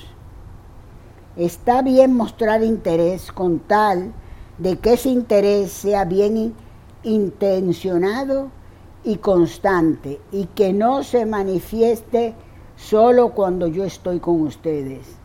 Está 1.35 1.83
bien 1.83 2.15
mostrar 2.15 2.63
interés 2.63 3.31
con 3.31 3.59
tal 3.59 4.11
de 4.57 4.79
que 4.79 4.93
ese 4.93 5.09
interés 5.09 5.71
sea 5.71 6.03
bien 6.05 6.55
intencionado 7.03 8.49
y 9.03 9.17
constante 9.17 10.19
y 10.31 10.45
que 10.45 10.73
no 10.73 11.03
se 11.03 11.27
manifieste 11.27 12.33
solo 12.75 13.29
cuando 13.29 13.67
yo 13.67 13.83
estoy 13.83 14.19
con 14.19 14.41
ustedes. 14.41 15.15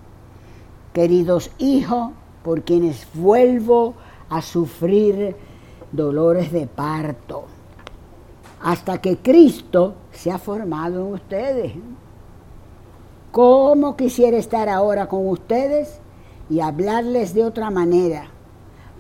Queridos 0.93 1.51
hijos, 1.57 2.11
por 2.43 2.61
quienes 2.61 3.07
vuelvo 3.15 3.95
a 4.29 4.43
sufrir 4.43 5.35
dolores 5.93 6.53
de 6.53 6.67
parto, 6.67 7.47
hasta 8.65 8.97
que 8.97 9.19
Cristo 9.19 9.95
se 10.11 10.31
ha 10.31 10.39
formado 10.39 11.07
en 11.07 11.13
ustedes. 11.13 11.73
¿Cómo 13.31 13.95
quisiera 13.95 14.39
estar 14.39 14.71
ahora 14.71 15.07
con 15.07 15.29
ustedes 15.29 16.01
y 16.49 16.61
hablarles 16.61 17.35
de 17.35 17.45
otra 17.45 17.69
manera? 17.69 18.29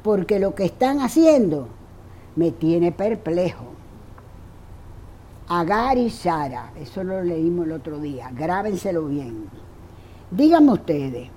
Porque 0.02 0.38
lo 0.38 0.54
que 0.54 0.66
están 0.66 1.00
haciendo 1.00 1.68
me 2.36 2.50
tiene 2.50 2.92
perplejo. 2.92 3.64
Agar 5.48 5.96
y 5.96 6.10
Sara, 6.10 6.72
eso 6.78 7.02
lo 7.02 7.22
leímos 7.22 7.64
el 7.64 7.72
otro 7.72 7.98
día, 7.98 8.30
grábenselo 8.34 9.06
bien. 9.06 9.48
Díganme 10.30 10.72
ustedes, 10.72 11.30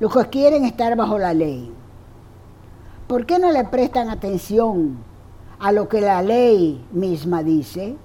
los 0.00 0.12
que 0.12 0.30
quieren 0.30 0.64
estar 0.64 0.96
bajo 0.96 1.16
la 1.16 1.32
ley, 1.32 1.72
¿por 3.06 3.24
qué 3.24 3.38
no 3.38 3.52
le 3.52 3.62
prestan 3.66 4.10
atención 4.10 5.11
a 5.62 5.72
lo 5.72 5.88
que 5.88 6.02
la 6.02 6.20
ley 6.20 6.84
misma 6.92 7.42
dice? 7.42 7.96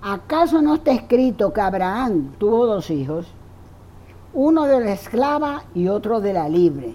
¿Acaso 0.00 0.62
no 0.62 0.76
está 0.76 0.92
escrito 0.92 1.52
que 1.52 1.60
Abraham 1.60 2.32
tuvo 2.38 2.64
dos 2.64 2.90
hijos? 2.90 3.26
Uno 4.32 4.64
de 4.64 4.80
la 4.80 4.92
esclava 4.92 5.64
y 5.74 5.88
otro 5.88 6.22
de 6.22 6.32
la 6.32 6.48
libre. 6.48 6.94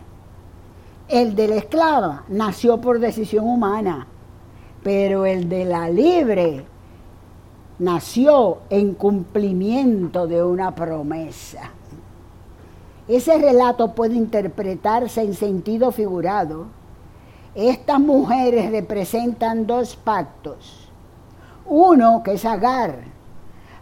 El 1.07 1.36
de 1.36 1.47
la 1.47 1.55
esclava 1.57 2.24
nació 2.28 2.82
por 2.82 2.99
decisión 2.99 3.45
humana 3.45 4.07
pero 4.88 5.26
el 5.26 5.49
de 5.49 5.65
la 5.65 5.89
libre 5.89 6.63
nació 7.78 8.59
en 8.70 8.93
cumplimiento 8.93 10.28
de 10.28 10.41
una 10.41 10.74
promesa. 10.76 11.72
Ese 13.07 13.38
relato 13.38 13.93
puede 13.93 14.15
interpretarse 14.15 15.22
en 15.24 15.34
sentido 15.34 15.91
figurado. 15.91 16.68
Estas 17.58 17.99
mujeres 17.99 18.70
representan 18.70 19.66
dos 19.66 19.95
pactos. 19.95 20.91
Uno, 21.66 22.22
que 22.24 22.34
es 22.34 22.45
Agar, 22.45 22.99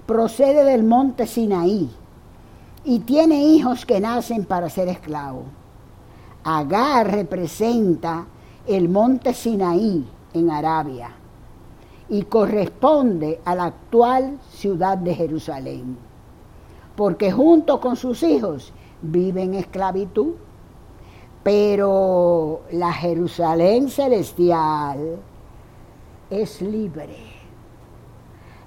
procede 0.06 0.64
del 0.64 0.86
monte 0.86 1.28
Sinaí 1.28 1.92
y 2.86 3.00
tiene 3.00 3.44
hijos 3.44 3.86
que 3.86 4.00
nacen 4.00 4.46
para 4.46 4.70
ser 4.70 4.88
esclavos. 4.88 5.44
Agar 6.46 7.12
representa 7.12 8.28
el 8.66 8.88
monte 8.88 9.34
Sinaí 9.34 10.08
en 10.34 10.52
Arabia 10.52 11.10
y 12.08 12.22
corresponde 12.22 13.42
a 13.44 13.56
la 13.56 13.66
actual 13.66 14.40
ciudad 14.52 14.98
de 14.98 15.14
Jerusalén, 15.16 15.98
porque 16.96 17.30
junto 17.30 17.82
con 17.82 17.98
sus 17.98 18.24
hijos 18.24 18.72
viven 19.02 19.54
en 19.54 19.60
esclavitud, 19.60 20.36
pero 21.46 22.64
la 22.72 22.92
Jerusalén 22.92 23.88
celestial 23.88 25.20
es 26.32 26.60
libre. 26.60 27.18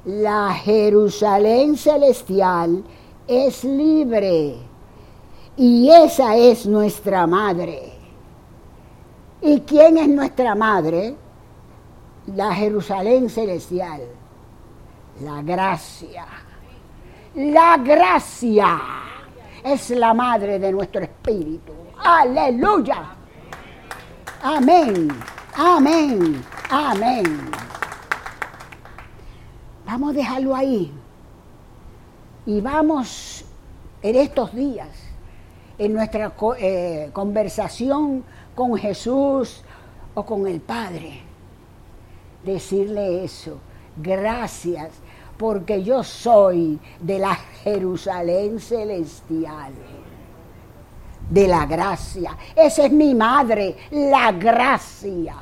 La 0.04 0.54
Jerusalén 0.54 1.76
celestial 1.76 2.84
es 3.26 3.64
libre 3.64 4.54
y 5.56 5.90
esa 5.90 6.36
es 6.36 6.66
nuestra 6.66 7.26
madre. 7.26 7.94
¿Y 9.42 9.62
quién 9.62 9.98
es 9.98 10.08
nuestra 10.08 10.54
madre? 10.54 11.16
la 12.34 12.54
Jerusalén 12.54 13.28
celestial, 13.28 14.02
la 15.22 15.42
gracia. 15.42 16.26
La 17.34 17.76
gracia 17.78 18.80
es 19.64 19.90
la 19.90 20.12
madre 20.12 20.58
de 20.58 20.72
nuestro 20.72 21.02
espíritu. 21.02 21.72
Aleluya. 22.04 23.14
Amén, 24.42 25.08
amén, 25.54 26.44
amén. 26.70 27.50
Vamos 29.84 30.10
a 30.10 30.12
dejarlo 30.12 30.54
ahí. 30.54 30.92
Y 32.46 32.60
vamos 32.60 33.44
en 34.02 34.16
estos 34.16 34.54
días, 34.54 34.88
en 35.76 35.92
nuestra 35.92 36.32
eh, 36.58 37.10
conversación 37.12 38.24
con 38.54 38.76
Jesús 38.76 39.62
o 40.14 40.24
con 40.24 40.46
el 40.46 40.60
Padre, 40.60 41.20
decirle 42.44 43.24
eso. 43.24 43.58
Gracias, 43.96 44.90
porque 45.36 45.82
yo 45.82 46.02
soy 46.04 46.78
de 47.00 47.18
la 47.18 47.34
Jerusalén 47.34 48.60
celestial, 48.60 49.72
de 51.28 51.46
la 51.46 51.66
gracia. 51.66 52.36
Esa 52.54 52.86
es 52.86 52.92
mi 52.92 53.14
madre, 53.14 53.76
la 53.90 54.32
gracia. 54.32 55.34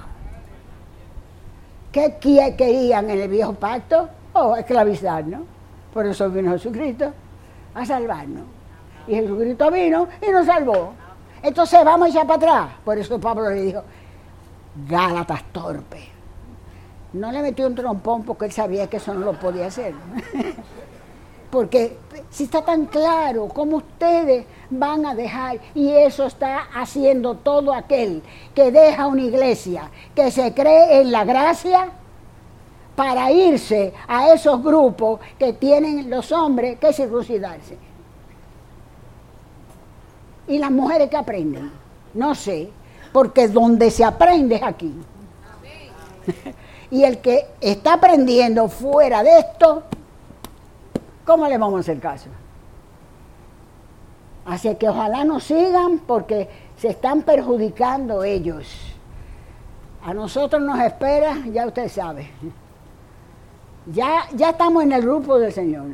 ¿Qué 1.93 2.17
querían 2.21 3.11
en 3.11 3.21
el 3.21 3.29
viejo 3.29 3.55
pacto? 3.55 4.09
Oh, 4.35 4.55
esclavizarnos. 4.57 5.43
Por 5.95 6.07
eso 6.07 6.29
vino 6.31 6.53
Jesucristo, 6.53 7.13
a 7.75 7.87
salvarnos. 7.87 8.43
Y 9.07 9.15
Jesucristo 9.15 9.71
vino 9.71 10.09
y 10.21 10.31
nos 10.31 10.47
salvó. 10.47 10.93
Entonces 11.43 11.85
vamos 11.85 12.09
a 12.09 12.11
echar 12.11 12.27
para 12.27 12.37
atrás. 12.37 12.75
Por 12.85 12.99
eso 12.99 13.19
Pablo 13.19 13.49
le 13.49 13.63
dijo, 13.63 13.83
Gálatas 14.89 15.43
torpe. 15.53 16.09
No 17.15 17.33
le 17.33 17.41
metió 17.41 17.67
un 17.67 17.75
trompón 17.75 18.25
porque 18.25 18.47
él 18.47 18.53
sabía 18.53 18.89
que 18.89 18.99
eso 18.99 19.15
no 19.15 19.21
lo 19.21 19.33
podía 19.33 19.67
hacer. 19.67 19.95
porque 21.57 21.97
si 22.29 22.45
está 22.45 22.61
tan 22.61 22.85
claro 22.85 23.49
como 23.49 23.79
ustedes 23.79 24.45
van 24.69 25.07
a 25.07 25.15
dejar, 25.15 25.59
y 25.75 25.89
eso 25.89 26.27
está 26.27 26.69
haciendo 26.75 27.37
todo 27.37 27.73
aquel 27.73 28.23
que 28.55 28.71
deja 28.71 29.07
una 29.07 29.23
iglesia, 29.23 29.91
que 30.15 30.31
se 30.31 30.53
cree 30.53 31.01
en 31.01 31.11
la 31.11 31.25
gracia, 31.25 31.89
para 32.95 33.33
irse 33.33 33.95
a 34.07 34.35
esos 34.35 34.63
grupos 34.63 35.19
que 35.39 35.55
tienen 35.55 36.11
los 36.11 36.31
hombres 36.31 36.79
que 36.79 36.93
circuncidarse. 36.93 37.79
Y 40.49 40.59
las 40.59 40.71
mujeres 40.71 41.09
que 41.09 41.17
aprenden, 41.17 41.73
no 42.13 42.35
sé, 42.35 42.69
porque 43.15 43.49
donde 43.49 43.91
se 43.91 44.05
aprende 44.05 44.57
es 44.57 44.63
aquí. 44.63 44.93
y 46.91 47.03
el 47.03 47.17
que 47.23 47.47
está 47.63 47.95
aprendiendo 47.95 48.69
fuera 48.69 49.23
de 49.23 49.39
esto, 49.39 49.85
¿cómo 51.27 51.47
le 51.49 51.59
vamos 51.59 51.79
a 51.79 51.81
hacer 51.81 52.01
caso? 52.01 52.29
Así 54.47 54.75
que 54.77 54.89
ojalá 54.89 55.25
nos 55.25 55.45
sigan 55.45 55.99
porque 55.99 56.49
se 56.79 56.89
están 56.89 57.23
perjudicando 57.23 58.23
ellos. 58.23 58.95
A 60.05 60.15
nosotros 60.15 60.63
nos 60.63 60.79
espera, 60.79 61.37
ya 61.53 61.67
usted 61.67 61.89
sabe. 61.89 62.31
Ya, 63.87 64.29
ya 64.33 64.51
estamos 64.51 64.85
en 64.85 64.93
el 64.93 65.03
grupo 65.03 65.39
del 65.39 65.53
Señor. 65.53 65.87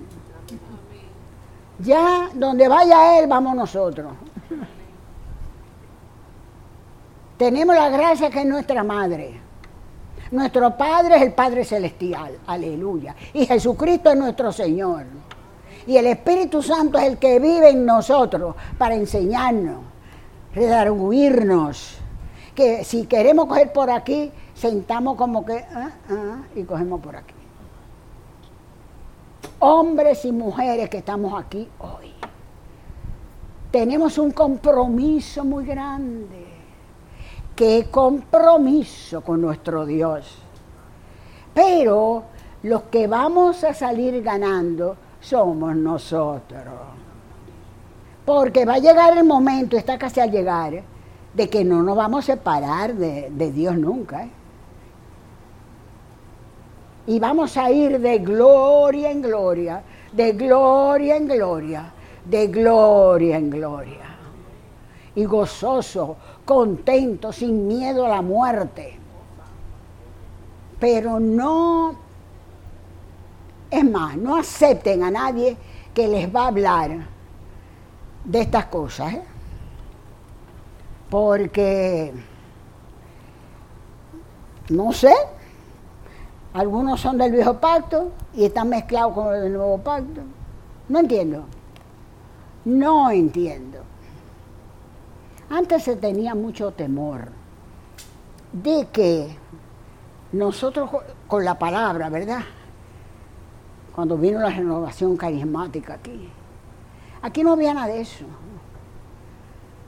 Ya 1.78 2.28
donde 2.34 2.68
vaya 2.68 3.18
Él, 3.18 3.26
vamos 3.26 3.56
nosotros. 3.56 4.12
Tenemos 7.38 7.74
la 7.74 7.88
gracia 7.88 8.30
que 8.30 8.40
es 8.40 8.46
nuestra 8.46 8.84
madre. 8.84 9.41
Nuestro 10.32 10.74
Padre 10.78 11.16
es 11.16 11.22
el 11.22 11.34
Padre 11.34 11.62
Celestial, 11.62 12.38
aleluya. 12.46 13.14
Y 13.34 13.44
Jesucristo 13.44 14.10
es 14.10 14.16
nuestro 14.16 14.50
Señor. 14.50 15.04
Y 15.86 15.96
el 15.98 16.06
Espíritu 16.06 16.62
Santo 16.62 16.98
es 16.98 17.04
el 17.04 17.18
que 17.18 17.38
vive 17.38 17.68
en 17.68 17.84
nosotros 17.84 18.56
para 18.78 18.94
enseñarnos, 18.94 19.80
redarguirnos. 20.54 21.98
Que 22.54 22.82
si 22.82 23.04
queremos 23.04 23.44
coger 23.44 23.74
por 23.74 23.90
aquí, 23.90 24.32
sentamos 24.54 25.16
como 25.16 25.44
que, 25.44 25.66
ah, 25.74 25.90
ah, 26.08 26.42
y 26.56 26.62
cogemos 26.64 27.02
por 27.02 27.14
aquí. 27.14 27.34
Hombres 29.58 30.24
y 30.24 30.32
mujeres 30.32 30.88
que 30.88 30.98
estamos 30.98 31.38
aquí 31.38 31.68
hoy, 31.78 32.10
tenemos 33.70 34.16
un 34.16 34.30
compromiso 34.30 35.44
muy 35.44 35.66
grande 35.66 36.51
qué 37.56 37.88
compromiso 37.90 39.20
con 39.22 39.40
nuestro 39.40 39.86
Dios. 39.86 40.38
Pero 41.54 42.24
los 42.62 42.82
que 42.84 43.06
vamos 43.06 43.64
a 43.64 43.74
salir 43.74 44.22
ganando 44.22 44.96
somos 45.20 45.74
nosotros. 45.76 46.62
Porque 48.24 48.64
va 48.64 48.74
a 48.74 48.78
llegar 48.78 49.16
el 49.16 49.24
momento, 49.24 49.76
está 49.76 49.98
casi 49.98 50.20
al 50.20 50.30
llegar, 50.30 50.82
de 51.34 51.48
que 51.48 51.64
no 51.64 51.82
nos 51.82 51.96
vamos 51.96 52.24
a 52.24 52.34
separar 52.34 52.94
de, 52.94 53.52
Dios 53.52 53.76
nunca. 53.76 54.24
¿eh? 54.24 54.30
Y 57.06 57.18
vamos 57.18 57.56
a 57.56 57.70
ir 57.70 57.98
de 57.98 58.18
gloria 58.18 59.10
en 59.10 59.22
gloria, 59.22 59.82
de 60.12 60.32
gloria 60.32 61.16
en 61.16 61.26
gloria, 61.26 61.92
de 62.24 62.46
gloria 62.46 63.36
en 63.38 63.50
gloria. 63.50 63.98
Y 65.14 65.24
gozoso 65.24 66.16
contento, 66.44 67.32
sin 67.32 67.66
miedo 67.68 68.06
a 68.06 68.08
la 68.08 68.22
muerte. 68.22 68.98
Pero 70.78 71.20
no, 71.20 71.94
es 73.70 73.84
más, 73.84 74.16
no 74.16 74.36
acepten 74.36 75.02
a 75.02 75.10
nadie 75.10 75.56
que 75.94 76.08
les 76.08 76.34
va 76.34 76.44
a 76.44 76.48
hablar 76.48 77.06
de 78.24 78.40
estas 78.40 78.66
cosas, 78.66 79.14
¿eh? 79.14 79.22
porque, 81.10 82.12
no 84.70 84.92
sé, 84.92 85.14
algunos 86.54 87.00
son 87.00 87.18
del 87.18 87.32
viejo 87.32 87.58
pacto 87.58 88.12
y 88.34 88.44
están 88.44 88.68
mezclados 88.68 89.14
con 89.14 89.34
el 89.34 89.52
nuevo 89.52 89.78
pacto. 89.78 90.20
No 90.88 90.98
entiendo. 90.98 91.44
No 92.64 93.10
entiendo. 93.10 93.78
Antes 95.52 95.82
se 95.82 95.96
tenía 95.96 96.34
mucho 96.34 96.70
temor 96.70 97.28
de 98.54 98.88
que 98.90 99.36
nosotros 100.32 100.88
con 101.28 101.44
la 101.44 101.58
palabra, 101.58 102.08
¿verdad? 102.08 102.40
Cuando 103.94 104.16
vino 104.16 104.40
la 104.40 104.48
renovación 104.48 105.14
carismática 105.14 105.92
aquí, 105.92 106.30
aquí 107.20 107.44
no 107.44 107.52
había 107.52 107.74
nada 107.74 107.88
de 107.88 108.00
eso. 108.00 108.24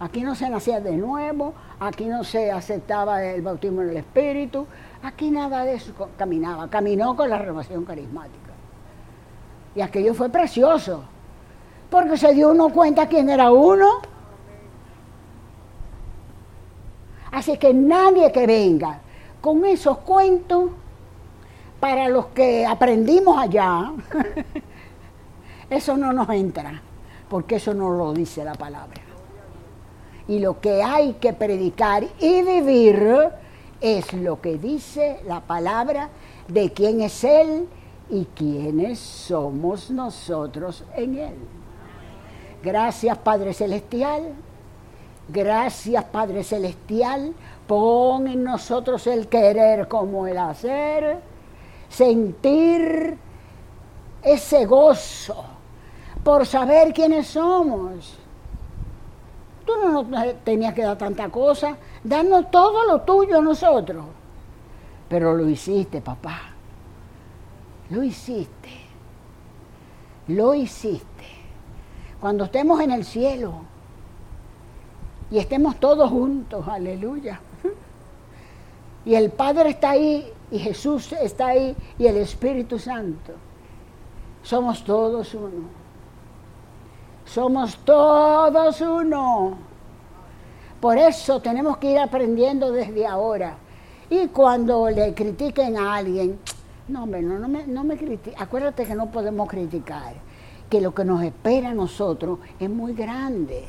Aquí 0.01 0.21
no 0.21 0.35
se 0.35 0.51
nacía 0.51 0.81
de 0.81 0.99
nuevo, 0.99 1.55
aquí 1.81 2.05
no 2.05 2.25
se 2.25 2.53
aceptaba 2.53 3.25
el 3.25 3.41
bautismo 3.41 3.81
en 3.81 3.89
el 3.89 3.97
Espíritu, 3.97 4.67
aquí 5.03 5.31
nada 5.31 5.65
de 5.65 5.77
eso 5.77 5.95
caminaba, 6.19 6.69
caminó 6.69 7.17
con 7.17 7.31
la 7.31 7.39
renovación 7.39 7.87
carismática. 7.87 8.53
Y 9.75 9.81
aquello 9.81 10.13
fue 10.13 10.29
precioso, 10.29 11.05
porque 11.89 12.19
se 12.19 12.35
dio 12.35 12.51
uno 12.51 12.69
cuenta 12.69 13.09
quién 13.09 13.31
era 13.31 13.51
uno 13.51 14.13
Así 17.35 17.57
que 17.57 17.75
nadie 17.75 18.31
que 18.31 18.47
venga 18.47 19.01
con 19.41 19.65
esos 19.65 19.99
cuentos 19.99 20.71
para 21.81 22.09
los 22.09 22.27
que 22.27 22.65
aprendimos 22.65 23.37
allá, 23.37 23.93
eso 25.69 25.97
no 25.97 26.13
nos 26.13 26.29
entra, 26.31 26.81
porque 27.29 27.57
eso 27.57 27.75
no 27.75 27.91
lo 27.91 28.13
dice 28.13 28.45
la 28.45 28.55
palabra. 28.55 29.01
Y 30.29 30.39
lo 30.39 30.61
que 30.61 30.81
hay 30.85 31.15
que 31.15 31.33
predicar 31.33 32.05
y 32.21 32.43
vivir 32.43 33.33
es 33.81 34.13
lo 34.13 34.41
que 34.41 34.57
dice 34.57 35.19
la 35.27 35.41
palabra 35.41 36.11
de 36.47 36.73
quién 36.73 37.01
es 37.01 37.25
Él 37.25 37.67
y 38.11 38.27
quiénes 38.27 39.01
somos 39.01 39.91
nosotros 39.91 40.85
en 40.95 41.19
Él. 41.19 41.35
Gracias 42.63 43.19
Padre 43.19 43.53
Celestial 43.53 44.35
Gracias 45.29 46.05
Padre 46.05 46.45
Celestial, 46.45 47.33
pon 47.67 48.29
en 48.29 48.45
nosotros 48.45 49.07
el 49.07 49.29
querer 49.29 49.89
como 49.89 50.27
el 50.27 50.37
hacer, 50.37 51.19
sentir 51.89 53.17
ese 54.23 54.67
gozo 54.67 55.45
por 56.23 56.47
saber 56.47 56.93
quiénes 56.93 57.29
somos. 57.29 58.19
Tú 59.65 59.73
no 59.83 60.03
nos 60.03 60.35
tenías 60.45 60.75
que 60.75 60.83
dar 60.83 60.99
tanta 60.99 61.31
cosa, 61.31 61.77
darnos 62.03 62.51
todo 62.51 62.85
lo 62.87 63.01
tuyo 63.01 63.39
a 63.39 63.43
nosotros. 63.43 64.05
Pero 65.09 65.35
lo 65.35 65.49
hiciste, 65.49 66.03
papá. 66.03 66.51
Lo 67.91 68.03
hiciste. 68.03 68.71
Lo 70.29 70.55
hiciste. 70.55 71.25
Cuando 72.21 72.45
estemos 72.45 72.81
en 72.81 72.91
el 72.91 73.05
cielo, 73.05 73.61
y 75.35 75.39
estemos 75.39 75.81
todos 75.81 76.11
juntos, 76.11 76.65
aleluya. 76.69 77.41
Y 79.05 79.17
el 79.17 79.31
Padre 79.31 79.71
está 79.71 79.91
ahí, 79.91 80.33
y 80.53 80.61
Jesús 80.61 81.13
está 81.13 81.49
ahí, 81.49 81.75
y 81.99 82.07
el 82.07 82.19
Espíritu 82.19 82.79
Santo. 82.79 83.33
Somos 84.45 84.85
todos 84.85 85.35
uno. 85.35 85.67
Somos 87.25 87.77
todos 87.79 88.81
uno. 88.81 89.59
Por 90.81 90.99
eso 90.99 91.41
tenemos 91.41 91.79
que 91.79 91.91
ir 91.91 91.99
aprendiendo 91.99 92.71
desde 92.71 93.05
ahora. 93.05 93.57
Y 94.09 94.29
cuando 94.29 94.89
le 94.89 95.15
critiquen 95.15 95.77
a 95.77 95.97
alguien, 95.97 96.39
no, 96.87 97.03
hombre, 97.03 97.23
no, 97.23 97.49
me, 97.49 97.67
no 97.67 97.83
me 97.83 97.97
critiques. 97.97 98.41
Acuérdate 98.41 98.87
que 98.87 98.95
no 98.95 99.11
podemos 99.11 99.49
criticar, 99.49 100.15
que 100.71 100.81
lo 100.81 100.95
que 100.95 101.05
nos 101.05 101.25
espera 101.25 101.71
a 101.71 101.75
nosotros 101.75 102.39
es 102.61 102.71
muy 102.71 102.93
grande 102.93 103.65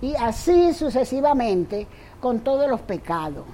y 0.00 0.14
así 0.16 0.72
sucesivamente 0.72 1.86
con 2.20 2.40
todos 2.40 2.68
los 2.68 2.80
pecados. 2.80 3.44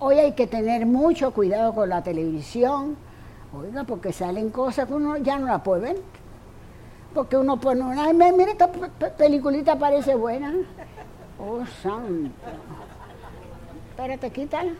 Hoy 0.00 0.18
hay 0.18 0.32
que 0.32 0.46
tener 0.46 0.86
mucho 0.86 1.32
cuidado 1.32 1.74
con 1.74 1.88
la 1.88 2.02
televisión, 2.02 2.96
oiga, 3.52 3.84
porque 3.84 4.12
salen 4.12 4.50
cosas 4.50 4.86
que 4.86 4.94
uno 4.94 5.16
ya 5.16 5.38
no 5.38 5.46
la 5.46 5.62
puede 5.62 5.80
ver. 5.82 5.96
Porque 7.14 7.36
uno 7.36 7.58
pone 7.58 7.80
una, 7.80 8.12
mira, 8.12 8.52
esta 8.52 8.70
peliculita 9.16 9.78
parece 9.78 10.14
buena. 10.14 10.54
Oh, 11.40 11.64
santo. 11.82 12.30
Espérate, 13.90 14.30
quítala. 14.30 14.72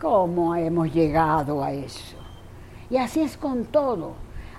¿Cómo 0.00 0.54
hemos 0.54 0.92
llegado 0.92 1.62
a 1.62 1.72
eso? 1.72 2.16
Y 2.90 2.96
así 2.96 3.22
es 3.22 3.36
con 3.36 3.64
todo. 3.64 4.12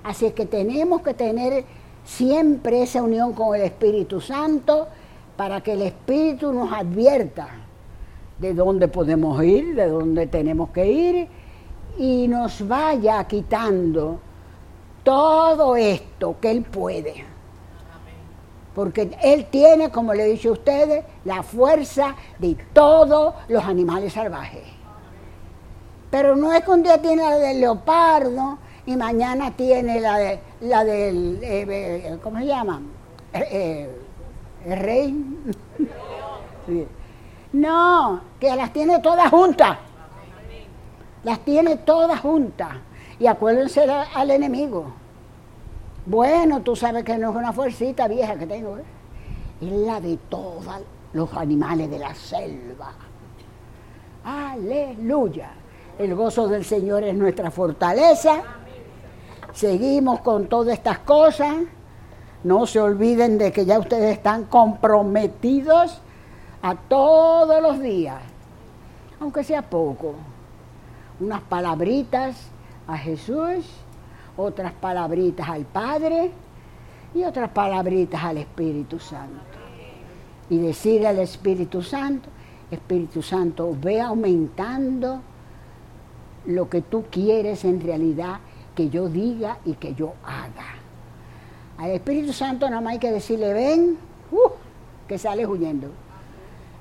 Así 0.03 0.25
es 0.25 0.33
que 0.33 0.45
tenemos 0.45 1.01
que 1.01 1.13
tener 1.13 1.65
siempre 2.03 2.83
esa 2.83 3.01
unión 3.01 3.33
con 3.33 3.55
el 3.55 3.61
Espíritu 3.61 4.21
Santo 4.21 4.87
para 5.37 5.61
que 5.61 5.73
el 5.73 5.81
Espíritu 5.81 6.51
nos 6.53 6.71
advierta 6.71 7.47
de 8.39 8.53
dónde 8.53 8.87
podemos 8.87 9.43
ir, 9.43 9.75
de 9.75 9.87
dónde 9.87 10.27
tenemos 10.27 10.69
que 10.69 10.85
ir 10.85 11.27
y 11.97 12.27
nos 12.27 12.67
vaya 12.67 13.23
quitando 13.25 14.19
todo 15.03 15.75
esto 15.75 16.35
que 16.41 16.51
Él 16.51 16.63
puede. 16.63 17.25
Porque 18.73 19.15
Él 19.21 19.45
tiene, 19.51 19.91
como 19.91 20.13
le 20.13 20.25
he 20.25 20.31
dicho 20.31 20.49
a 20.49 20.53
ustedes, 20.53 21.05
la 21.25 21.43
fuerza 21.43 22.15
de 22.39 22.57
todos 22.73 23.35
los 23.47 23.63
animales 23.63 24.13
salvajes. 24.13 24.63
Pero 26.09 26.35
no 26.35 26.53
es 26.53 26.63
que 26.63 26.71
un 26.71 26.83
día 26.83 27.01
tiene 27.01 27.23
la 27.23 27.37
del 27.37 27.61
leopardo 27.61 28.57
y 28.85 28.95
mañana 28.95 29.51
tiene 29.51 29.99
la, 29.99 30.17
de, 30.17 30.39
la 30.61 30.83
del, 30.83 31.39
eh, 31.41 31.65
eh, 31.69 32.19
¿cómo 32.21 32.39
se 32.39 32.45
llama? 32.45 32.81
Eh, 33.33 33.89
el 34.65 34.79
rey. 34.79 35.25
No, 37.53 38.19
que 38.39 38.55
las 38.55 38.73
tiene 38.73 38.97
todas 38.97 39.29
juntas. 39.29 39.77
Las 41.23 41.39
tiene 41.41 41.77
todas 41.77 42.19
juntas. 42.19 42.69
Y 43.19 43.27
acuérdense 43.27 43.81
al 43.83 44.31
enemigo. 44.31 44.85
Bueno, 46.05 46.61
tú 46.61 46.75
sabes 46.75 47.03
que 47.03 47.15
no 47.17 47.29
es 47.29 47.35
una 47.35 47.53
fuercita 47.53 48.07
vieja 48.07 48.35
que 48.37 48.47
tengo. 48.47 48.79
¿eh? 48.79 48.83
Es 49.61 49.71
la 49.71 50.01
de 50.01 50.17
todos 50.29 50.65
los 51.13 51.31
animales 51.33 51.91
de 51.91 51.99
la 51.99 52.15
selva. 52.15 52.91
Aleluya. 54.25 55.51
El 55.99 56.15
gozo 56.15 56.47
del 56.47 56.65
Señor 56.65 57.03
es 57.03 57.13
nuestra 57.13 57.51
fortaleza. 57.51 58.41
Seguimos 59.53 60.21
con 60.21 60.47
todas 60.47 60.73
estas 60.73 60.99
cosas. 60.99 61.55
No 62.43 62.65
se 62.65 62.79
olviden 62.79 63.37
de 63.37 63.51
que 63.51 63.65
ya 63.65 63.79
ustedes 63.79 64.17
están 64.17 64.45
comprometidos 64.45 66.01
a 66.61 66.75
todos 66.75 67.61
los 67.61 67.79
días, 67.79 68.21
aunque 69.19 69.43
sea 69.43 69.61
poco, 69.61 70.15
unas 71.19 71.41
palabritas 71.41 72.35
a 72.87 72.97
Jesús, 72.97 73.65
otras 74.35 74.73
palabritas 74.73 75.47
al 75.47 75.65
Padre 75.65 76.31
y 77.13 77.23
otras 77.23 77.49
palabritas 77.49 78.23
al 78.23 78.37
Espíritu 78.37 78.99
Santo. 78.99 79.59
Y 80.49 80.57
decirle 80.57 81.07
al 81.07 81.19
Espíritu 81.19 81.81
Santo, 81.81 82.29
Espíritu 82.71 83.21
Santo, 83.21 83.75
ve 83.79 84.01
aumentando 84.01 85.21
lo 86.45 86.69
que 86.69 86.81
tú 86.81 87.05
quieres 87.09 87.63
en 87.63 87.79
realidad 87.79 88.39
que 88.75 88.89
yo 88.89 89.07
diga 89.07 89.57
y 89.65 89.73
que 89.73 89.93
yo 89.93 90.13
haga. 90.23 90.75
Al 91.77 91.91
Espíritu 91.91 92.33
Santo 92.33 92.69
nada 92.69 92.81
más 92.81 92.93
hay 92.93 92.99
que 92.99 93.11
decirle, 93.11 93.53
ven, 93.53 93.97
uh, 94.31 94.49
que 95.07 95.17
sale 95.17 95.45
huyendo. 95.45 95.89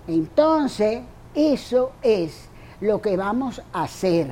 Entonces, 0.07 1.03
eso 1.35 1.93
es 2.03 2.49
lo 2.81 3.01
que 3.01 3.17
vamos 3.17 3.63
a 3.73 3.85
hacer, 3.85 4.29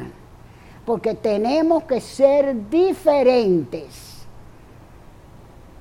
porque 0.84 1.14
tenemos 1.14 1.84
que 1.84 2.00
ser 2.00 2.68
diferentes. 2.68 4.26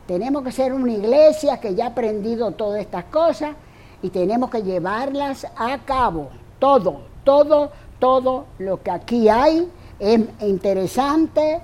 Tenemos 0.06 0.44
que 0.44 0.52
ser 0.52 0.74
una 0.74 0.92
iglesia 0.92 1.60
que 1.60 1.76
ya 1.76 1.86
ha 1.86 1.88
aprendido 1.90 2.52
todas 2.52 2.82
estas 2.82 3.06
cosas 3.06 3.56
y 4.02 4.10
tenemos 4.10 4.50
que 4.50 4.64
llevarlas 4.64 5.46
a 5.56 5.78
cabo. 5.80 6.30
Todo, 6.58 7.02
todo, 7.24 7.72
todo 8.00 8.46
lo 8.58 8.82
que 8.82 8.92
aquí 8.92 9.30
hay 9.30 9.70
es 10.00 10.22
interesante, 10.42 11.62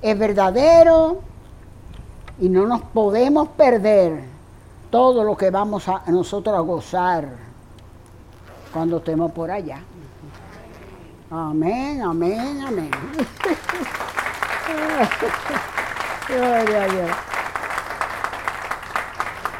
es 0.00 0.18
verdadero, 0.18 1.20
y 2.40 2.48
no 2.48 2.66
nos 2.66 2.82
podemos 2.82 3.48
perder 3.48 4.24
todo 4.90 5.24
lo 5.24 5.36
que 5.36 5.50
vamos 5.50 5.88
a, 5.88 6.02
nosotros 6.06 6.56
a 6.56 6.60
gozar 6.60 7.28
cuando 8.72 8.98
estemos 8.98 9.32
por 9.32 9.50
allá. 9.50 9.80
Amén, 11.30 12.02
amén, 12.02 12.62
amén. 12.66 12.90
Gloria 16.28 16.82
a 16.82 16.88
Dios. 16.88 17.10